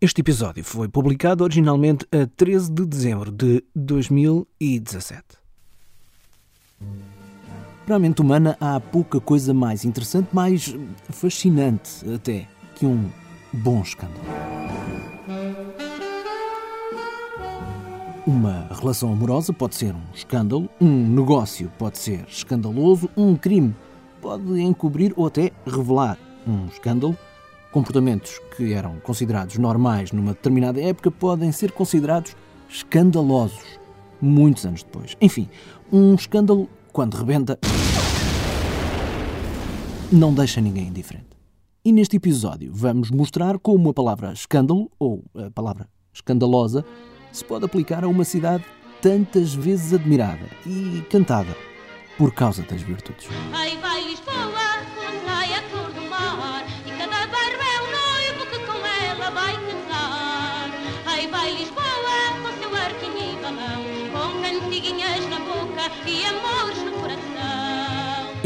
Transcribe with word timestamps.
Este 0.00 0.20
episódio 0.20 0.62
foi 0.62 0.86
publicado 0.86 1.42
originalmente 1.42 2.06
a 2.12 2.24
13 2.24 2.70
de 2.70 2.86
dezembro 2.86 3.32
de 3.32 3.64
2017. 3.74 5.24
Para 7.84 7.96
a 7.96 7.98
mente 7.98 8.22
humana 8.22 8.56
há 8.60 8.78
pouca 8.78 9.20
coisa 9.20 9.52
mais 9.52 9.84
interessante, 9.84 10.28
mais 10.32 10.72
fascinante 11.10 12.08
até, 12.14 12.46
que 12.76 12.86
um 12.86 13.10
bom 13.52 13.82
escândalo. 13.82 14.22
Uma 18.24 18.68
relação 18.70 19.12
amorosa 19.12 19.52
pode 19.52 19.74
ser 19.74 19.92
um 19.92 20.14
escândalo, 20.14 20.70
um 20.80 21.08
negócio 21.08 21.72
pode 21.76 21.98
ser 21.98 22.24
escandaloso, 22.28 23.10
um 23.16 23.34
crime 23.34 23.74
pode 24.22 24.60
encobrir 24.60 25.12
ou 25.16 25.26
até 25.26 25.50
revelar 25.66 26.16
um 26.46 26.66
escândalo 26.66 27.18
Comportamentos 27.78 28.40
que 28.56 28.72
eram 28.72 28.98
considerados 28.98 29.56
normais 29.56 30.10
numa 30.10 30.32
determinada 30.32 30.80
época 30.80 31.12
podem 31.12 31.52
ser 31.52 31.70
considerados 31.70 32.34
escandalosos 32.68 33.78
muitos 34.20 34.66
anos 34.66 34.82
depois. 34.82 35.16
Enfim, 35.20 35.48
um 35.92 36.16
escândalo, 36.16 36.68
quando 36.92 37.14
rebenta, 37.14 37.56
não 40.10 40.34
deixa 40.34 40.60
ninguém 40.60 40.88
indiferente. 40.88 41.28
E 41.84 41.92
neste 41.92 42.16
episódio 42.16 42.72
vamos 42.74 43.12
mostrar 43.12 43.60
como 43.60 43.90
a 43.90 43.94
palavra 43.94 44.32
escândalo, 44.32 44.90
ou 44.98 45.22
a 45.36 45.48
palavra 45.48 45.88
escandalosa, 46.12 46.84
se 47.30 47.44
pode 47.44 47.64
aplicar 47.64 48.02
a 48.02 48.08
uma 48.08 48.24
cidade 48.24 48.64
tantas 49.00 49.54
vezes 49.54 49.94
admirada 49.94 50.48
e 50.66 51.00
cantada 51.08 51.56
por 52.18 52.34
causa 52.34 52.64
das 52.64 52.82
virtudes. 52.82 53.28
Ai, 53.52 53.76
vai 53.76 53.97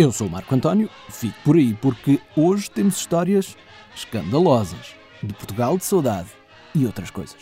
Eu 0.03 0.11
sou 0.11 0.27
o 0.27 0.31
Marco 0.31 0.53
António, 0.53 0.91
fico 1.08 1.39
por 1.45 1.55
aí 1.55 1.75
porque 1.75 2.19
hoje 2.36 2.69
temos 2.69 2.97
histórias 2.97 3.56
escandalosas 3.95 4.97
de 5.22 5.33
Portugal 5.33 5.78
de 5.78 5.84
saudade 5.84 6.27
e 6.75 6.84
outras 6.84 7.08
coisas. 7.08 7.36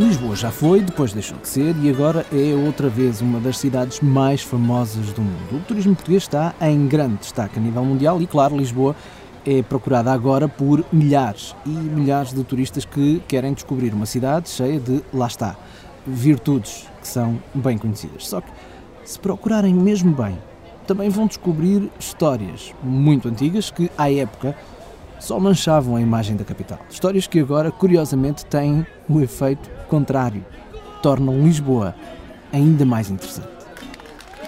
Lisboa 0.00 0.34
já 0.34 0.50
foi, 0.50 0.80
depois 0.80 1.12
deixou 1.12 1.36
de 1.36 1.46
ser 1.46 1.76
e 1.76 1.90
agora 1.90 2.24
é 2.32 2.54
outra 2.54 2.88
vez 2.88 3.20
uma 3.20 3.38
das 3.38 3.58
cidades 3.58 4.00
mais 4.00 4.40
famosas 4.40 5.12
do 5.12 5.20
mundo. 5.20 5.56
O 5.56 5.60
turismo 5.60 5.94
português 5.94 6.22
está 6.22 6.54
em 6.58 6.88
grande 6.88 7.16
destaque 7.16 7.58
a 7.58 7.62
nível 7.62 7.84
mundial 7.84 8.18
e, 8.22 8.26
claro, 8.26 8.56
Lisboa 8.56 8.96
é 9.44 9.62
procurada 9.62 10.10
agora 10.10 10.48
por 10.48 10.82
milhares 10.90 11.54
e 11.66 11.68
milhares 11.68 12.32
de 12.32 12.42
turistas 12.42 12.86
que 12.86 13.22
querem 13.28 13.52
descobrir 13.52 13.92
uma 13.92 14.06
cidade 14.06 14.48
cheia 14.48 14.80
de, 14.80 15.04
lá 15.12 15.26
está, 15.26 15.54
virtudes 16.06 16.86
que 16.98 17.06
são 17.06 17.38
bem 17.54 17.76
conhecidas. 17.76 18.26
Só 18.26 18.40
que, 18.40 18.50
se 19.04 19.18
procurarem 19.18 19.74
mesmo 19.74 20.14
bem, 20.14 20.38
também 20.86 21.10
vão 21.10 21.26
descobrir 21.26 21.90
histórias 22.00 22.74
muito 22.82 23.28
antigas 23.28 23.70
que, 23.70 23.90
à 23.98 24.10
época, 24.10 24.56
só 25.20 25.38
manchavam 25.38 25.94
a 25.94 26.00
imagem 26.00 26.34
da 26.34 26.44
capital. 26.44 26.80
Histórias 26.90 27.26
que 27.26 27.38
agora, 27.38 27.70
curiosamente, 27.70 28.44
têm 28.46 28.84
o 29.08 29.20
efeito 29.20 29.70
contrário, 29.88 30.44
tornam 31.02 31.44
Lisboa 31.44 31.94
ainda 32.52 32.84
mais 32.84 33.10
interessante. 33.10 33.48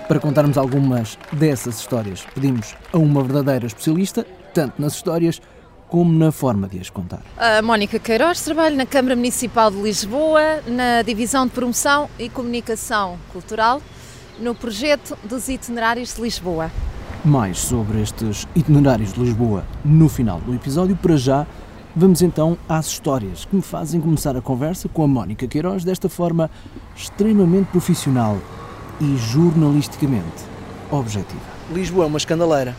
Para 0.08 0.19
contarmos 0.19 0.58
algumas 0.58 1.16
dessas 1.32 1.78
histórias, 1.78 2.26
pedimos 2.34 2.74
a 2.92 2.98
uma 2.98 3.22
verdadeira 3.22 3.66
especialista, 3.66 4.26
tanto 4.52 4.80
nas 4.80 4.94
histórias 4.94 5.41
como 5.88 6.12
na 6.12 6.32
forma 6.32 6.66
de 6.66 6.80
as 6.80 6.91
contar. 6.91 7.22
A 7.36 7.60
Mónica 7.62 7.98
Queiroz 7.98 8.41
trabalha 8.41 8.74
na 8.74 8.86
Câmara 8.86 9.14
Municipal 9.14 9.70
de 9.70 9.76
Lisboa, 9.76 10.62
na 10.66 11.02
Divisão 11.02 11.47
de 11.47 11.52
Promoção 11.52 12.08
e 12.18 12.28
Comunicação 12.28 13.18
Cultural, 13.32 13.80
no 14.41 14.54
projeto 14.54 15.16
dos 15.22 15.48
Itinerários 15.48 16.14
de 16.14 16.22
Lisboa. 16.22 16.70
Mais 17.25 17.59
sobre 17.59 18.00
estes 18.03 18.49
itinerários 18.55 19.12
de 19.12 19.21
Lisboa 19.21 19.65
no 19.84 20.09
final 20.09 20.41
do 20.41 20.55
episódio, 20.55 20.97
para 20.97 21.16
já 21.16 21.47
Vamos 21.94 22.22
então 22.22 22.56
às 22.66 22.87
histórias 22.87 23.44
que 23.44 23.55
me 23.55 23.60
fazem 23.60 24.00
começar 24.00 24.34
a 24.34 24.41
conversa 24.41 24.88
com 24.88 25.05
a 25.05 25.06
Mónica 25.06 25.47
Queiroz 25.47 25.84
desta 25.84 26.09
forma 26.09 26.50
extremamente 26.97 27.66
profissional 27.66 28.38
e 28.99 29.15
jornalisticamente 29.19 30.43
objetiva. 30.91 31.43
Lisboa 31.71 32.05
é 32.05 32.09
uma 32.09 32.16
escandaleira. 32.16 32.75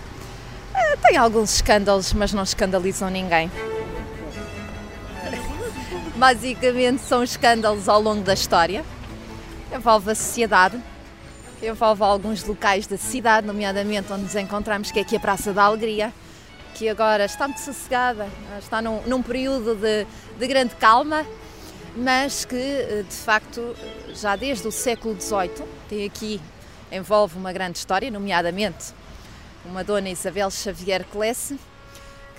Ah, 0.74 0.98
tem 1.00 1.16
alguns 1.16 1.54
escândalos, 1.54 2.12
mas 2.12 2.34
não 2.34 2.42
escandalizam 2.42 3.12
ninguém. 3.12 3.52
Basicamente 6.16 7.02
são 7.04 7.22
escândalos 7.22 7.88
ao 7.88 8.02
longo 8.02 8.24
da 8.24 8.34
história. 8.34 8.84
Envolve 9.72 10.10
a 10.10 10.16
sociedade, 10.16 10.82
envolve 11.68 12.04
alguns 12.04 12.44
locais 12.44 12.88
da 12.88 12.98
cidade, 12.98 13.48
nomeadamente 13.48 14.12
onde 14.12 14.24
nos 14.24 14.36
encontramos, 14.36 14.92
que 14.92 15.00
é 15.00 15.02
aqui 15.02 15.16
a 15.16 15.20
Praça 15.20 15.54
da 15.54 15.64
Alegria 15.64 16.14
que 16.74 16.90
agora 16.90 17.26
está 17.26 17.48
muito 17.48 17.62
sossegada, 17.62 18.28
está 18.58 18.82
num, 18.82 19.02
num 19.04 19.22
período 19.22 19.76
de, 19.76 20.08
de, 20.38 20.48
grande 20.48 20.76
calma, 20.76 21.26
mas 21.96 22.46
que 22.46 22.56
eh, 22.56 23.06
de 23.08 23.16
facto 23.16 23.76
já 24.14 24.36
desde 24.36 24.68
o 24.68 24.72
século 24.72 25.16
XVIII 25.20 25.64
tem 25.88 26.06
aqui, 26.06 26.42
envolve 26.92 27.38
uma 27.38 27.54
grande 27.54 27.78
história, 27.78 28.10
nomeadamente 28.10 28.94
uma 29.66 29.84
dona 29.84 30.10
Isabel 30.10 30.50
Xavier 30.50 31.06
Clesse, 31.06 31.60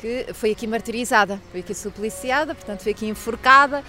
que 0.01 0.27
foi 0.35 0.51
aqui 0.51 0.67
martirizada, 0.67 1.41
foi 1.51 1.61
aqui 1.61 1.75
supliciada, 1.75 2.55
portanto 2.55 2.83
foi 2.83 2.93
aqui 2.93 3.07
enforcada, 3.07 3.85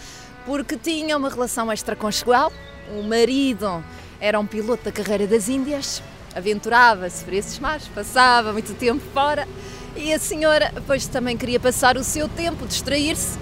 porque 0.46 0.78
tinha 0.78 1.18
uma 1.18 1.30
relação 1.30 1.72
extraconjugal. 1.74 2.52
O 2.98 3.02
marido 3.02 3.84
era 4.20 4.40
um 4.40 4.46
piloto 4.46 4.84
da 4.86 4.92
carreira 4.92 5.28
das 5.28 5.50
Índias, 5.50 6.02
aventurava-se 6.36 7.24
por 7.24 7.34
esses 7.34 7.60
mares, 7.60 7.88
passava 7.88 8.52
muito 8.52 8.74
tempo 8.74 9.04
fora 9.14 9.48
e 9.96 10.14
a 10.14 10.20
senhora, 10.20 10.74
pois 10.86 11.08
também 11.08 11.38
queria 11.38 11.60
passar 11.60 11.96
o 11.98 12.04
seu 12.04 12.28
tempo, 12.28 12.68
distrair-se, 12.68 13.38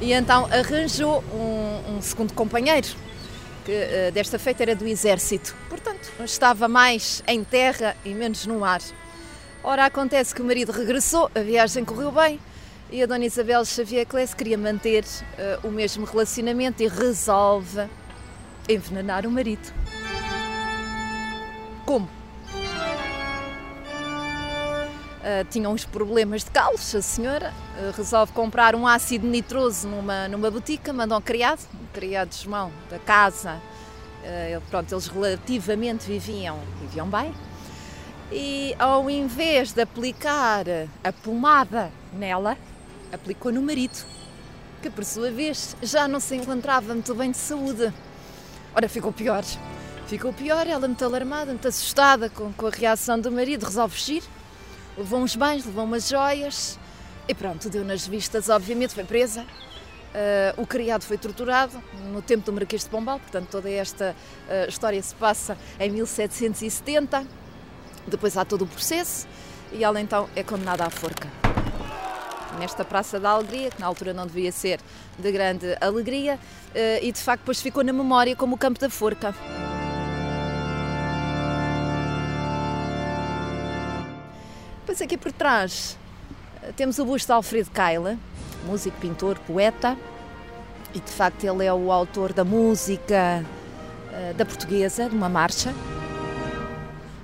e 0.00 0.12
então 0.12 0.46
arranjou 0.46 1.22
um, 1.32 1.96
um 1.96 2.02
segundo 2.02 2.32
companheiro, 2.32 2.88
que 3.64 3.72
uh, 3.72 4.12
desta 4.12 4.38
feita 4.38 4.62
era 4.62 4.74
do 4.74 4.86
exército. 4.86 5.54
Portanto, 5.68 6.10
estava 6.24 6.66
mais 6.66 7.22
em 7.26 7.44
terra 7.44 7.94
e 8.04 8.14
menos 8.14 8.46
no 8.46 8.64
ar. 8.64 8.80
Ora, 9.62 9.84
acontece 9.84 10.34
que 10.34 10.40
o 10.40 10.44
marido 10.44 10.72
regressou, 10.72 11.30
a 11.34 11.40
viagem 11.40 11.84
correu 11.84 12.10
bem, 12.10 12.40
e 12.90 13.02
a 13.02 13.06
dona 13.06 13.26
Isabel 13.26 13.62
Xavier 13.64 14.06
Kless 14.06 14.32
queria 14.32 14.56
manter 14.56 15.04
uh, 15.04 15.68
o 15.68 15.70
mesmo 15.70 16.06
relacionamento 16.06 16.82
e 16.82 16.88
resolve 16.88 17.86
envenenar 18.66 19.26
o 19.26 19.30
marido. 19.30 19.72
Como? 21.90 22.08
Uh, 25.18 25.44
tinha 25.50 25.68
uns 25.68 25.84
problemas 25.84 26.44
de 26.44 26.50
calos, 26.52 26.94
a 26.94 27.02
senhora. 27.02 27.52
Uh, 27.76 27.90
resolve 27.96 28.30
comprar 28.30 28.76
um 28.76 28.86
ácido 28.86 29.26
nitroso 29.26 29.88
numa, 29.88 30.28
numa 30.28 30.48
botica, 30.52 30.92
manda 30.92 31.18
um 31.18 31.20
criado, 31.20 31.66
um 31.74 31.86
criado 31.92 32.28
de 32.28 32.44
João 32.44 32.70
da 32.88 33.00
casa, 33.00 33.56
uh, 33.56 34.60
pronto, 34.70 34.94
eles 34.94 35.08
relativamente 35.08 36.06
viviam, 36.06 36.60
viviam 36.80 37.08
bem, 37.08 37.34
e 38.30 38.72
ao 38.78 39.10
invés 39.10 39.72
de 39.72 39.82
aplicar 39.82 40.66
a 41.02 41.12
pomada 41.12 41.90
nela, 42.12 42.56
aplicou 43.12 43.50
no 43.50 43.62
marido, 43.62 44.06
que 44.80 44.88
por 44.90 45.04
sua 45.04 45.32
vez 45.32 45.76
já 45.82 46.06
não 46.06 46.20
se 46.20 46.36
encontrava 46.36 46.94
muito 46.94 47.12
bem 47.16 47.32
de 47.32 47.38
saúde. 47.38 47.92
Ora, 48.72 48.88
ficou 48.88 49.12
pior, 49.12 49.42
ficou 50.10 50.32
pior, 50.32 50.66
ela 50.66 50.88
muito 50.88 51.04
alarmada, 51.04 51.52
muito 51.52 51.68
assustada 51.68 52.28
com, 52.28 52.52
com 52.52 52.66
a 52.66 52.70
reação 52.70 53.20
do 53.20 53.30
marido, 53.30 53.64
resolve 53.64 53.96
fugir, 53.96 54.24
levou 54.98 55.20
uns 55.20 55.36
bens, 55.36 55.64
levou 55.64 55.84
umas 55.84 56.08
joias 56.08 56.76
e 57.28 57.34
pronto, 57.34 57.70
deu 57.70 57.84
nas 57.84 58.08
vistas, 58.08 58.48
obviamente, 58.48 58.92
foi 58.92 59.04
presa. 59.04 59.42
Uh, 59.42 60.60
o 60.60 60.66
criado 60.66 61.04
foi 61.04 61.16
torturado 61.16 61.80
no 62.12 62.20
tempo 62.20 62.44
do 62.44 62.52
Marquês 62.52 62.82
de 62.82 62.90
Pombal, 62.90 63.20
portanto, 63.20 63.50
toda 63.50 63.70
esta 63.70 64.16
uh, 64.48 64.68
história 64.68 65.00
se 65.00 65.14
passa 65.14 65.56
em 65.78 65.88
1770. 65.90 67.24
Depois 68.08 68.36
há 68.36 68.44
todo 68.44 68.62
o 68.62 68.66
processo 68.66 69.28
e 69.70 69.84
ela 69.84 70.00
então 70.00 70.28
é 70.34 70.42
condenada 70.42 70.84
à 70.84 70.90
forca. 70.90 71.28
Nesta 72.58 72.84
Praça 72.84 73.20
da 73.20 73.30
Alegria, 73.30 73.70
que 73.70 73.80
na 73.80 73.86
altura 73.86 74.12
não 74.12 74.26
devia 74.26 74.50
ser 74.50 74.80
de 75.16 75.30
grande 75.30 75.76
alegria, 75.80 76.34
uh, 76.34 76.98
e 77.00 77.12
de 77.12 77.20
facto 77.20 77.42
depois 77.42 77.60
ficou 77.60 77.84
na 77.84 77.92
memória 77.92 78.34
como 78.34 78.56
o 78.56 78.58
campo 78.58 78.80
da 78.80 78.90
forca. 78.90 79.32
Depois 84.90 85.02
aqui 85.02 85.16
por 85.16 85.30
trás 85.30 85.96
temos 86.74 86.98
o 86.98 87.04
busto 87.04 87.28
de 87.28 87.32
Alfredo 87.32 87.70
Keila, 87.70 88.18
músico, 88.66 88.96
pintor, 89.00 89.38
poeta, 89.38 89.96
e 90.92 90.98
de 90.98 91.12
facto 91.12 91.44
ele 91.44 91.64
é 91.64 91.72
o 91.72 91.92
autor 91.92 92.32
da 92.32 92.42
música 92.42 93.46
uh, 94.08 94.34
da 94.34 94.44
portuguesa, 94.44 95.08
de 95.08 95.14
uma 95.14 95.28
marcha, 95.28 95.72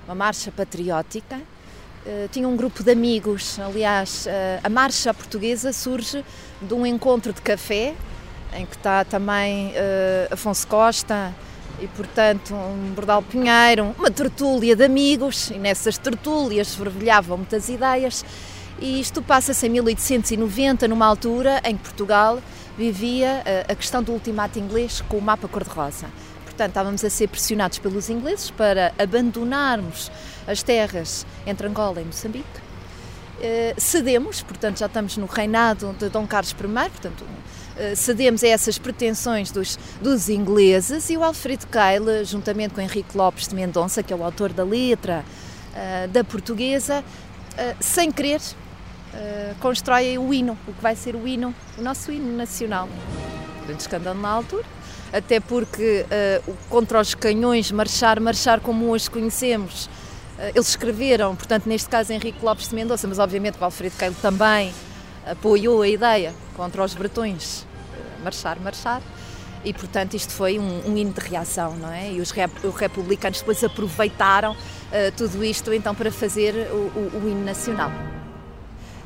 uma 0.05 0.15
marcha 0.15 0.49
patriótica. 0.49 1.35
Uh, 2.05 2.29
tinha 2.31 2.47
um 2.47 2.55
grupo 2.55 2.81
de 2.81 2.91
amigos, 2.93 3.59
aliás, 3.59 4.29
a 4.63 4.69
marcha 4.69 5.13
portuguesa 5.13 5.73
surge 5.73 6.23
de 6.61 6.73
um 6.73 6.85
encontro 6.85 7.33
de 7.33 7.41
café, 7.41 7.93
em 8.53 8.65
que 8.65 8.77
está 8.77 9.03
também 9.03 9.73
Afonso 10.31 10.65
Costa, 10.67 11.35
e 11.79 11.87
portanto 11.87 12.53
um 12.53 12.93
Bordal 12.93 13.21
Pinheiro, 13.21 13.95
uma 13.97 14.11
tertúlia 14.11 14.75
de 14.75 14.83
amigos, 14.83 15.49
e 15.51 15.57
nessas 15.57 15.97
tertúlias 15.97 16.75
fervilhavam 16.75 17.37
muitas 17.37 17.69
ideias, 17.69 18.25
e 18.79 18.99
isto 18.99 19.21
passa-se 19.21 19.65
em 19.65 19.69
1890, 19.69 20.87
numa 20.87 21.05
altura 21.05 21.61
em 21.63 21.75
que 21.75 21.83
Portugal 21.83 22.39
vivia 22.77 23.41
eh, 23.43 23.65
a 23.67 23.73
questão 23.73 24.03
do 24.03 24.11
ultimato 24.11 24.59
inglês 24.59 25.01
com 25.09 25.17
o 25.17 25.21
mapa 25.21 25.47
cor-de-rosa. 25.47 26.07
Portanto, 26.43 26.69
estávamos 26.69 27.03
a 27.03 27.09
ser 27.09 27.27
pressionados 27.27 27.79
pelos 27.79 28.09
ingleses 28.09 28.51
para 28.51 28.93
abandonarmos 28.97 30.11
as 30.47 30.63
terras 30.63 31.25
entre 31.45 31.67
Angola 31.67 32.01
e 32.01 32.05
Moçambique. 32.05 32.67
Uh, 33.37 33.79
cedemos, 33.79 34.41
portanto, 34.41 34.79
já 34.79 34.87
estamos 34.87 35.15
no 35.17 35.27
reinado 35.27 35.95
de 35.99 36.09
Dom 36.09 36.25
Carlos 36.25 36.51
I, 36.51 36.89
portanto, 36.89 37.23
cedemos 37.95 38.43
a 38.43 38.47
essas 38.47 38.77
pretensões 38.77 39.51
dos, 39.51 39.77
dos 40.01 40.29
ingleses 40.29 41.09
e 41.09 41.17
o 41.17 41.23
Alfredo 41.23 41.67
Keil, 41.67 42.25
juntamente 42.25 42.73
com 42.73 42.81
Henrique 42.81 43.15
Lopes 43.15 43.47
de 43.47 43.55
Mendonça, 43.55 44.01
que 44.01 44.11
é 44.11 44.15
o 44.15 44.23
autor 44.23 44.51
da 44.53 44.63
letra 44.63 45.23
uh, 45.73 46.07
da 46.07 46.23
portuguesa, 46.23 47.03
sem 47.79 48.11
querer, 48.11 48.41
constroem 49.59 50.17
o 50.17 50.33
hino, 50.33 50.57
o 50.67 50.73
que 50.73 50.81
vai 50.81 50.95
ser 50.95 51.15
o 51.15 51.27
hino, 51.27 51.53
o 51.77 51.81
nosso 51.81 52.11
hino 52.11 52.35
nacional. 52.37 52.87
Grande 53.65 53.81
escândalo 53.81 54.21
na 54.21 54.29
altura, 54.29 54.63
até 55.11 55.39
porque 55.39 56.05
contra 56.69 57.01
os 57.01 57.15
canhões, 57.15 57.71
marchar, 57.71 58.19
marchar 58.19 58.59
como 58.59 58.89
hoje 58.89 59.09
conhecemos, 59.09 59.89
eles 60.53 60.69
escreveram, 60.69 61.35
portanto, 61.35 61.65
neste 61.65 61.89
caso 61.89 62.13
Henrique 62.13 62.45
Lopes 62.45 62.69
de 62.69 62.75
Mendonça, 62.75 63.07
mas 63.07 63.17
obviamente 63.17 63.57
o 63.59 63.63
Alfredo 63.65 63.97
Keilo 63.97 64.15
também 64.21 64.71
apoiou 65.25 65.81
a 65.81 65.89
ideia 65.89 66.33
contra 66.55 66.83
os 66.83 66.93
bretões, 66.93 67.65
marchar, 68.27 68.59
marchar. 68.59 69.01
E, 69.63 69.73
portanto, 69.73 70.13
isto 70.13 70.33
foi 70.33 70.59
um, 70.59 70.87
um 70.87 70.97
hino 70.97 71.11
de 71.11 71.19
reação, 71.19 71.75
não 71.75 71.91
é? 71.91 72.11
E 72.11 72.21
os, 72.21 72.31
rep, 72.31 72.51
os 72.65 72.75
republicanos 72.75 73.39
depois 73.39 73.63
aproveitaram 73.63 74.55
tudo 75.17 75.43
isto 75.43 75.73
então 75.73 75.93
para 75.93 76.09
fazer 76.09 76.69
o, 76.71 76.75
o, 76.75 77.21
o 77.23 77.29
hino 77.29 77.43
nacional. 77.43 77.91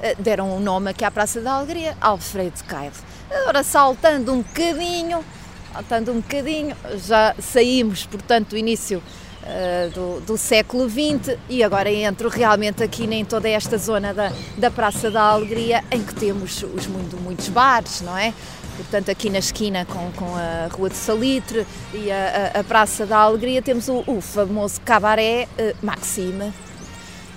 Eh, 0.02 0.16
deram 0.18 0.50
o 0.50 0.58
um 0.58 0.60
nome 0.60 0.90
aqui 0.90 1.06
à 1.06 1.12
Praça 1.12 1.40
da 1.40 1.54
Alegria, 1.54 1.96
Alfredo 2.02 2.64
Caio. 2.68 2.92
Agora, 3.30 3.62
saltando 3.62 4.34
um 4.34 4.42
bocadinho, 4.42 5.24
saltando 5.72 6.12
um 6.12 6.22
bocadinho, 6.22 6.76
já 7.06 7.36
saímos, 7.40 8.08
portanto, 8.08 8.50
do 8.50 8.58
início 8.58 8.98
uh, 8.98 9.90
do, 9.92 10.22
do, 10.22 10.38
século 10.38 10.90
XX 10.90 11.38
e 11.48 11.64
agora 11.64 11.92
entro 11.92 12.30
realmente 12.30 12.82
aqui 12.82 13.04
em 13.04 13.24
toda 13.24 13.48
esta 13.48 13.78
zona 13.78 14.12
da, 14.12 14.32
da 14.58 14.72
Praça 14.72 15.12
da 15.12 15.22
Alegria, 15.22 15.84
em 15.92 16.02
que 16.02 16.16
temos 16.16 16.64
os 16.64 16.88
muito, 16.88 17.16
muitos 17.18 17.48
bares, 17.50 18.02
não 18.02 18.18
é? 18.18 18.34
Portanto, 18.81 19.10
aqui 19.10 19.30
na 19.30 19.39
esquina 19.39 19.86
com, 19.86 20.12
com 20.13 20.36
a 20.36 20.68
Rua 20.72 20.89
de 20.89 20.95
Salitre 20.95 21.66
e 21.94 22.12
a, 22.12 22.60
a, 22.60 22.63
Praça 22.63 23.06
da 23.06 23.18
Alegria 23.18 23.62
temos 23.62 23.88
o, 23.88 24.04
o 24.07 24.22
famoso 24.22 24.81
cabaré 24.81 25.48
uh, 25.57 25.86
Maxime, 25.86 26.51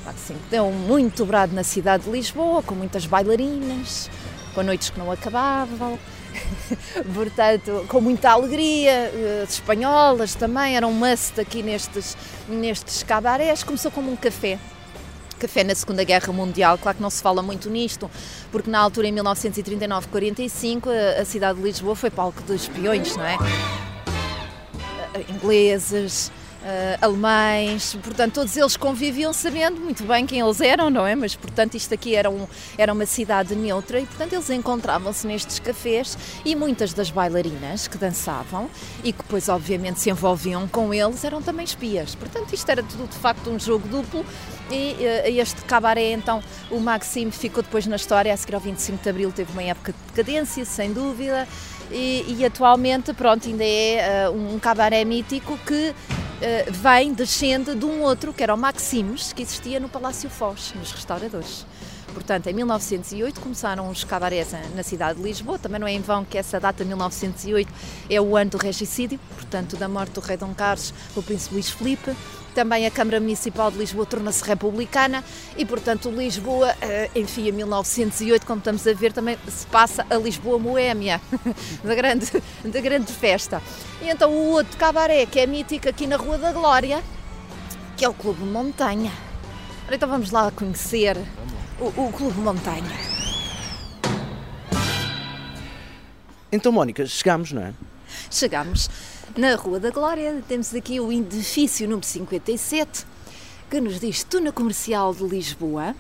Assim, 0.07 0.37
deu 0.51 0.71
muito 0.71 1.25
dobrado 1.25 1.55
na 1.55 1.63
cidade 1.65 2.05
de 2.05 2.11
Lisboa, 2.11 2.63
com 2.63 2.75
muitas 2.75 3.07
bailarinas, 3.07 4.11
com 4.55 4.63
noites 4.63 4.91
que 4.91 4.99
não 4.99 5.11
acabavam, 5.11 5.99
portanto, 7.15 7.87
com 7.89 8.03
muita 8.03 8.31
alegria, 8.31 9.11
uh, 9.15 9.45
espanholas 9.45 10.35
também, 10.35 10.77
eram 10.77 10.91
um 10.91 10.93
must 10.93 11.41
aqui 11.41 11.63
nestes, 11.63 12.19
nestes 12.47 13.03
cabarés. 13.03 13.63
Começou 13.63 13.91
como 13.91 14.13
um 14.13 14.17
café, 14.17 14.59
café 15.47 15.63
na 15.63 15.75
Segunda 15.75 16.03
Guerra 16.05 16.33
Mundial. 16.33 16.79
Claro 16.79 16.97
que 16.97 17.03
não 17.03 17.11
se 17.11 17.23
fala 17.23 17.43
muito 17.43 17.69
nisto, 17.69 18.11
porque 18.51 18.71
na 18.71 18.79
altura, 18.79 19.09
em 19.09 19.15
1939-45, 19.15 20.89
a, 21.21 21.25
cidade 21.25 21.59
de 21.59 21.65
Lisboa 21.65 21.95
foi 21.95 22.11
palco 22.11 22.43
de 22.43 22.55
espiões, 22.55 23.15
não 23.15 23.25
é? 23.25 23.37
Ingleses, 25.29 26.33
uh, 26.65 27.05
alemães, 27.05 27.97
portanto, 28.03 28.35
todos 28.35 28.57
eles 28.57 28.77
conviviam 28.77 29.33
sabendo 29.33 29.81
muito 29.81 30.03
bem 30.05 30.27
quem 30.27 30.41
eles 30.41 30.61
eram, 30.61 30.91
não 30.91 31.07
é? 31.07 31.15
Mas, 31.15 31.37
portanto, 31.37 31.75
isto 31.75 31.93
aqui 31.93 32.15
era, 32.15 32.31
um, 32.31 32.47
era 32.79 32.93
uma 32.93 33.07
cidade 33.07 33.55
neutra 33.55 34.01
e, 34.01 34.07
portanto, 34.07 34.33
eles 34.33 34.49
encontravam-se 34.51 35.27
nestes 35.27 35.59
cafés 35.59 36.17
e 36.45 36.57
muitas 36.57 36.93
das 36.93 37.11
bailarinas 37.11 37.87
que 37.87 37.99
dançavam 37.99 38.69
e 39.03 39.13
que 39.13 39.23
depois, 39.23 39.49
obviamente, 39.49 40.01
se 40.01 40.11
envolviam 40.11 40.67
com 40.67 40.93
eles 40.93 41.23
eram 41.25 41.43
também 41.43 41.65
espias. 41.65 42.15
Portanto, 42.15 42.53
isto 42.53 42.69
era 42.69 42.83
tudo, 42.83 43.09
de 43.09 43.17
facto, 43.17 43.51
um 43.51 43.59
jogo 43.59 43.87
duplo 43.87 44.25
e 44.71 44.93
uh, 44.93 45.41
este 45.41 45.63
cabaré, 45.63 46.13
então, 46.13 46.43
o 46.71 46.81
Maxime 46.81 47.31
ficou 47.31 47.63
depois 47.63 47.87
na 47.87 47.97
história, 47.97 48.33
a 48.33 48.37
seguir 48.37 48.55
ao 48.55 48.61
25 48.61 49.03
de 49.03 49.09
Abril 49.11 49.31
teve 49.31 49.53
uma 49.53 49.63
época 49.63 49.93
de 49.93 49.99
decadência, 50.13 50.65
sem 50.65 50.93
dúvida, 50.93 51.47
e, 51.91 52.37
e 52.39 52.45
atualmente, 52.45 53.13
pronto, 53.13 53.49
ainda 53.49 53.65
é 53.65 54.29
uh, 54.29 54.33
um 54.33 54.59
cabaré 54.59 55.05
mítico 55.05 55.59
que 55.59 55.91
uh, 55.91 56.73
vem, 56.73 57.13
descende 57.13 57.75
de 57.75 57.85
um 57.85 58.03
outro, 58.03 58.33
que 58.33 58.43
era 58.43 58.55
o 58.55 58.59
Maximus, 58.59 59.33
que 59.33 59.43
existia 59.43 59.79
no 59.79 59.89
Palácio 59.89 60.29
Foz, 60.31 60.73
nos 60.77 60.93
restauradores. 60.93 61.67
Portanto, 62.15 62.47
em 62.47 62.55
1908 62.55 63.41
começaram 63.41 63.91
os 63.91 64.05
cabarés 64.05 64.55
na 64.75 64.85
cidade 64.85 65.19
de 65.19 65.25
Lisboa. 65.25 65.59
Também 65.59 65.81
não 65.81 65.87
é 65.87 65.93
em 65.93 66.01
vão 66.01 66.25
que 66.25 66.39
essa 66.39 66.61
data, 66.61 66.85
1908, 66.85 67.69
é 68.09 68.21
o 68.21 68.37
ano 68.37 68.53
do 68.53 68.57
regicídio, 68.57 69.19
portanto, 69.35 69.77
da 69.77 69.89
morte 69.89 70.13
do 70.13 70.21
rei 70.21 70.37
Dom 70.37 70.55
Carlos, 70.55 70.95
o 71.17 71.23
príncipe 71.23 71.55
Luís 71.55 71.71
Filipe. 71.71 72.15
Também 72.55 72.87
a 72.87 72.91
Câmara 72.91 73.19
Municipal 73.19 73.69
de 73.71 73.79
Lisboa 73.79 74.07
torna-se 74.07 74.45
republicana 74.45 75.25
e, 75.57 75.67
portanto, 75.67 76.09
Lisboa, 76.09 76.73
eh, 76.81 77.11
enfim, 77.17 77.49
em 77.49 77.53
1908, 77.53 78.47
como 78.47 78.59
estamos 78.59 78.87
a 78.87 78.93
ver, 78.93 79.13
também 79.13 79.37
se 79.49 79.67
passa 79.67 80.07
a 80.09 80.15
Lisboa 80.15 80.57
Moémia, 80.57 81.21
da 81.83 81.95
grande, 81.97 82.31
da 82.65 82.81
grande 82.81 83.13
festa. 83.13 83.61
E 84.01 84.09
então 84.09 84.31
o 84.31 84.51
outro 84.53 84.77
cabaré, 84.77 85.27
que 85.27 85.41
é 85.41 85.47
mítico 85.47 85.89
aqui 85.89 86.07
na 86.07 86.17
Rua 86.17 86.39
da 86.39 86.53
Glória, 86.53 87.03
que 87.97 88.05
é 88.05 88.09
o 88.09 88.15
Clube 88.15 88.45
Montanha. 88.45 89.13
Então 89.91 90.09
vamos 90.09 90.31
lá 90.31 90.51
conhecer 90.53 91.17
o, 91.81 91.87
o 91.87 92.13
Clube 92.13 92.39
Montanha. 92.39 93.15
Então, 96.53 96.71
Mónica, 96.71 97.05
chegamos, 97.05 97.51
não 97.51 97.63
é? 97.63 97.75
Chegamos 98.31 98.89
na 99.37 99.57
Rua 99.57 99.81
da 99.81 99.91
Glória. 99.91 100.43
Temos 100.47 100.75
aqui 100.75 101.01
o 101.01 101.13
edifício 101.13 101.89
número 101.89 102.07
57, 102.07 103.05
que 103.69 103.81
nos 103.81 103.99
diz 103.99 104.23
Tuna 104.23 104.53
Comercial 104.53 105.13
de 105.15 105.25
Lisboa. 105.25 105.95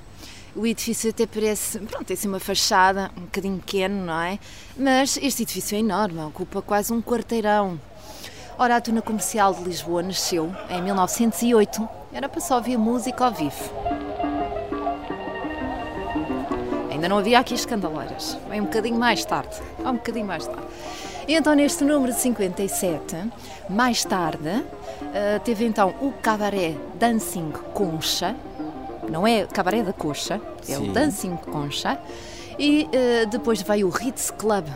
O 0.54 0.64
edifício 0.64 1.10
até 1.10 1.26
parece, 1.26 1.80
pronto, 1.80 2.04
tem 2.04 2.14
assim 2.14 2.28
uma 2.28 2.38
fachada 2.38 3.10
um 3.16 3.22
bocadinho 3.22 3.58
pequeno, 3.58 4.06
não 4.06 4.20
é? 4.20 4.38
Mas 4.76 5.18
este 5.20 5.42
edifício 5.42 5.74
é 5.74 5.80
enorme, 5.80 6.20
ocupa 6.20 6.62
quase 6.62 6.92
um 6.92 7.02
quarteirão. 7.02 7.80
Ora, 8.56 8.76
a 8.76 8.80
Tuna 8.80 9.02
Comercial 9.02 9.52
de 9.52 9.64
Lisboa 9.64 10.00
nasceu 10.00 10.54
em 10.70 10.80
1908. 10.80 11.88
Era 12.12 12.28
para 12.28 12.40
só 12.40 12.56
ouvir 12.56 12.78
música 12.78 13.24
ao 13.24 13.32
vivo. 13.32 13.72
Ainda 16.88 17.08
não 17.08 17.18
havia 17.18 17.40
aqui 17.40 17.54
escandaleiras. 17.54 18.38
Vem 18.48 18.60
um 18.60 18.64
bocadinho 18.66 18.96
mais 18.96 19.24
tarde. 19.24 19.56
Um 19.80 19.94
bocadinho 19.94 20.26
mais 20.26 20.46
tarde. 20.46 20.68
Então, 21.26 21.54
neste 21.54 21.84
número 21.84 22.12
de 22.12 22.20
57, 22.20 23.16
mais 23.68 24.04
tarde, 24.04 24.48
uh, 24.48 25.40
teve 25.42 25.64
então 25.64 25.94
o 26.00 26.12
cabaré 26.12 26.74
Dancing 26.96 27.50
Concha. 27.72 28.36
Não 29.08 29.26
é 29.26 29.46
cabaré 29.46 29.82
da 29.82 29.92
Coxa, 29.92 30.40
é 30.68 30.74
Sim. 30.76 30.90
o 30.90 30.92
Dancing 30.92 31.36
Concha. 31.36 31.98
E 32.58 32.84
uh, 32.84 33.26
depois 33.28 33.62
veio 33.62 33.86
o 33.86 33.90
Ritz 33.90 34.30
Club. 34.30 34.66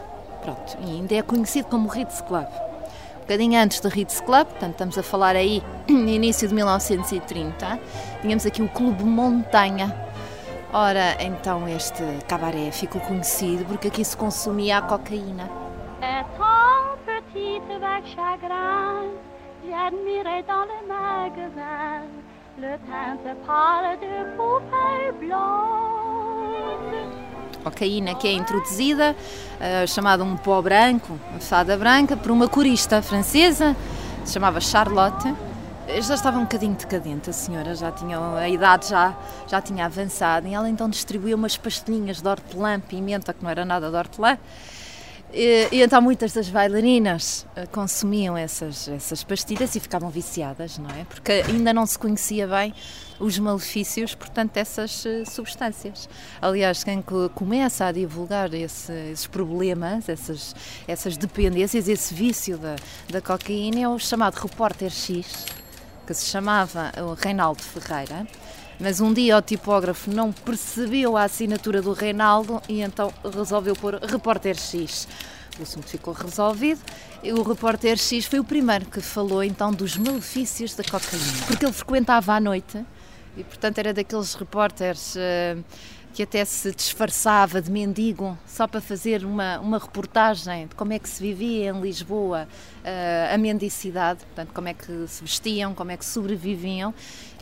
Pronto, 0.43 0.79
e 0.87 0.91
ainda 0.91 1.15
é 1.15 1.23
conhecido 1.23 1.69
como 1.69 1.89
Ritz 1.89 2.23
Club. 2.23 2.47
Um 2.47 3.21
bocadinho 3.21 3.61
antes 3.61 3.81
do 3.81 3.89
Ritz 3.89 4.21
Club, 4.21 4.47
portanto 4.47 4.73
estamos 4.73 4.97
a 4.97 5.03
falar 5.03 5.37
aí 5.37 5.63
no 5.87 6.09
início 6.09 6.49
de 6.49 6.55
1930, 6.55 7.79
tínhamos 8.23 8.47
aqui 8.47 8.63
o 8.63 8.69
Clube 8.69 9.05
Montanha, 9.05 9.95
Ora, 10.71 11.17
então 11.21 11.67
este 11.67 12.03
cabaré 12.27 12.71
ficou 12.71 13.01
conhecido 13.01 13.65
porque 13.65 13.89
aqui 13.89 14.05
se 14.05 14.15
consumia 14.15 14.77
a 14.77 14.83
cocaína. 14.83 15.49
É 16.01 16.25
tão 16.37 16.97
petite 17.05 17.79
vague 17.81 18.09
chagrin, 18.15 19.11
j'admirais 19.69 20.45
dans 20.47 20.65
le 20.65 20.87
magasin 20.87 22.07
le 22.57 22.79
teinte 22.87 23.37
pâle 23.45 23.97
de 23.99 24.37
poupée 24.37 25.13
blonde. 25.19 26.99
Cocaína 27.65 28.15
que 28.15 28.29
é 28.29 28.33
introduzida, 28.33 29.15
uh, 29.15 29.87
chamada 29.89 30.23
um 30.23 30.37
pó 30.37 30.63
branco, 30.63 31.19
uma 31.31 31.41
fada 31.41 31.77
branca, 31.77 32.17
por 32.17 32.31
uma 32.31 32.49
corista 32.49 33.03
francesa, 33.03 33.77
chamava 34.25 34.61
Charlotte, 34.61 35.35
Já 36.03 36.15
estava 36.15 36.37
um 36.37 36.43
bocadinho 36.43 36.75
decadente, 36.75 37.31
a 37.31 37.33
senhora 37.33 37.75
já 37.75 37.91
tinha, 37.91 38.19
a 38.37 38.47
idade 38.47 38.89
já, 38.89 39.15
já 39.47 39.61
tinha 39.61 39.87
avançado 39.87 40.47
e 40.47 40.53
ela 40.53 40.69
então 40.69 40.87
distribuiu 40.87 41.35
umas 41.35 41.57
pastilhinhas 41.57 42.21
de 42.21 42.29
hortelã, 42.29 42.79
pimenta, 42.79 43.33
que 43.33 43.43
não 43.43 43.51
era 43.51 43.65
nada 43.65 43.91
de 43.91 43.97
hortelã, 43.97 44.37
e, 45.33 45.69
e, 45.71 45.83
então 45.83 46.01
muitas 46.01 46.33
das 46.33 46.49
bailarinas 46.49 47.47
eh, 47.55 47.67
consumiam 47.67 48.37
essas, 48.37 48.89
essas 48.89 49.23
pastilhas 49.23 49.77
e 49.77 49.81
ficavam 49.81 50.09
viciadas, 50.09 50.79
não 50.79 50.89
é? 50.91 51.05
Porque 51.05 51.45
ainda 51.47 51.73
não 51.73 51.85
se 51.85 51.99
conhecia 51.99 52.47
bem 52.47 52.73
os 53.21 53.39
malefícios, 53.39 54.15
portanto, 54.15 54.53
dessas 54.53 55.05
eh, 55.05 55.25
substâncias. 55.27 56.09
Aliás, 56.41 56.83
quem 56.83 57.05
começa 57.35 57.85
a 57.85 57.93
divulgar 57.93 58.55
esse, 58.55 58.93
esses 59.13 59.27
problemas, 59.27 60.09
essas, 60.09 60.57
essas 60.87 61.17
dependências, 61.17 61.89
esse 61.89 62.15
vício 62.15 62.57
da, 62.57 62.77
da 63.11 63.21
cocaína 63.21 63.81
é 63.81 63.89
o 63.89 63.99
chamado 63.99 64.37
repórter 64.37 64.91
X, 64.91 65.45
que 66.07 66.15
se 66.15 66.25
chamava 66.27 66.91
o 67.03 67.13
Reinaldo 67.13 67.63
Ferreira. 67.63 68.27
Mas 68.81 69.01
um 69.01 69.13
dia 69.13 69.37
o 69.37 69.43
tipógrafo 69.43 70.11
não 70.11 70.33
percebeu 70.33 71.17
a 71.17 71.25
assinatura 71.25 71.83
do 71.83 71.93
Reinaldo 71.93 72.63
e 72.69 72.81
então 72.81 73.13
resolveu 73.35 73.75
pôr 73.75 73.97
repórter 73.97 74.57
X. 74.57 75.09
O 75.59 75.63
assunto 75.63 75.89
ficou 75.89 76.15
resolvido 76.15 76.81
e 77.23 77.33
o 77.33 77.43
repórter 77.43 77.97
X 77.97 78.27
foi 78.27 78.39
o 78.39 78.45
primeiro 78.45 78.87
que 78.87 79.01
falou 79.01 79.43
então 79.43 79.73
dos 79.73 79.97
malefícios 79.97 80.77
da 80.77 80.85
cocaína, 80.85 81.47
porque 81.49 81.65
ele 81.65 81.73
frequentava 81.73 82.35
à 82.35 82.41
noite 82.41 82.85
e, 83.37 83.45
portanto, 83.45 83.79
era 83.79 83.93
daqueles 83.93 84.35
repórteres 84.35 85.15
uh, 85.17 85.65
que 86.13 86.23
até 86.23 86.45
se 86.45 86.73
disfarçava 86.73 87.61
de 87.61 87.71
mendigo 87.71 88.37
só 88.47 88.67
para 88.67 88.81
fazer 88.81 89.25
uma, 89.25 89.59
uma 89.61 89.79
reportagem 89.79 90.67
de 90.67 90.75
como 90.75 90.93
é 90.93 90.99
que 90.99 91.09
se 91.09 91.23
vivia 91.23 91.71
em 91.71 91.81
Lisboa 91.81 92.49
uh, 92.85 93.35
a 93.35 93.39
mendicidade, 93.39 94.21
portanto, 94.25 94.53
como 94.53 94.69
é 94.69 94.75
que 94.75 95.07
se 95.07 95.23
vestiam, 95.23 95.75
como 95.75 95.91
é 95.91 95.97
que 95.97 96.05
sobreviviam. 96.05 96.93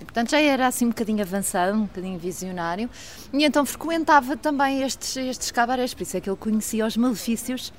E, 0.01 0.05
portanto, 0.05 0.31
já 0.31 0.41
era 0.41 0.67
assim 0.67 0.87
um 0.87 0.91
bocadinho 0.91 1.23
avançado, 1.23 1.77
um 1.77 1.83
bocadinho 1.83 2.19
visionário. 2.19 2.91
E 3.33 3.45
então 3.45 3.65
frequentava 3.65 4.37
também 4.37 4.83
estes, 4.83 5.17
estes 5.17 5.51
cabarés, 5.51 5.95
por 5.95 6.03
isso 6.03 6.17
é 6.17 6.21
que 6.21 6.29
ele 6.29 6.37
conhecia 6.37 6.87
os 6.87 6.97
malefícios 6.97 7.73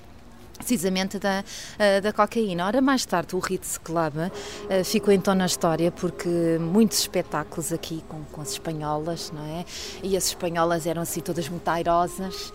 precisamente 0.57 1.19
da, 1.19 1.43
eh, 1.77 2.01
da 2.01 2.11
cocaína. 2.11 2.65
Ora, 2.65 2.81
mais 2.81 3.05
tarde 3.05 3.35
o 3.35 3.39
Ritz 3.39 3.77
Club 3.77 4.15
uh, 4.17 4.83
ficou 4.83 5.13
então 5.13 5.33
na 5.35 5.45
história 5.45 5.91
porque 5.91 6.57
muitos 6.59 6.99
espetáculos 6.99 7.71
aqui 7.71 8.03
com, 8.07 8.23
com 8.25 8.41
as 8.41 8.51
espanholas, 8.51 9.31
não 9.31 9.45
é? 9.45 9.65
E 10.03 10.17
as 10.17 10.27
espanholas 10.27 10.85
eram 10.85 11.01
assim 11.01 11.21
todas 11.21 11.47
muito 11.47 11.67
airosas, 11.67 12.51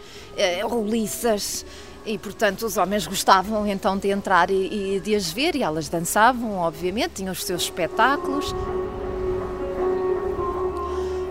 uh, 0.62 0.68
roliças, 0.68 1.64
e 2.04 2.18
portanto 2.18 2.66
os 2.66 2.76
homens 2.76 3.06
gostavam 3.06 3.66
então 3.66 3.96
de 3.96 4.10
entrar 4.10 4.50
e, 4.50 4.96
e 4.96 5.00
de 5.00 5.14
as 5.14 5.30
ver 5.30 5.54
e 5.54 5.62
elas 5.62 5.88
dançavam, 5.88 6.58
obviamente, 6.58 7.14
tinham 7.14 7.32
os 7.32 7.44
seus 7.44 7.62
espetáculos. 7.62 8.54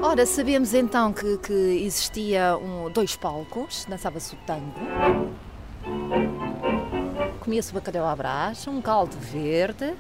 Ora, 0.02 0.26
sabemos 0.26 0.74
então 0.74 1.14
que, 1.14 1.38
que 1.38 1.54
existia 1.54 2.58
um, 2.58 2.90
dois 2.90 3.16
palcos, 3.16 3.86
dançava-se 3.88 4.34
o 4.34 4.38
tango 4.48 4.74
comia-se 7.42 7.74
bacalhau 7.74 8.08
à 8.08 8.16
brás, 8.16 8.68
um 8.68 8.80
caldo 8.82 9.18
verde. 9.18 9.96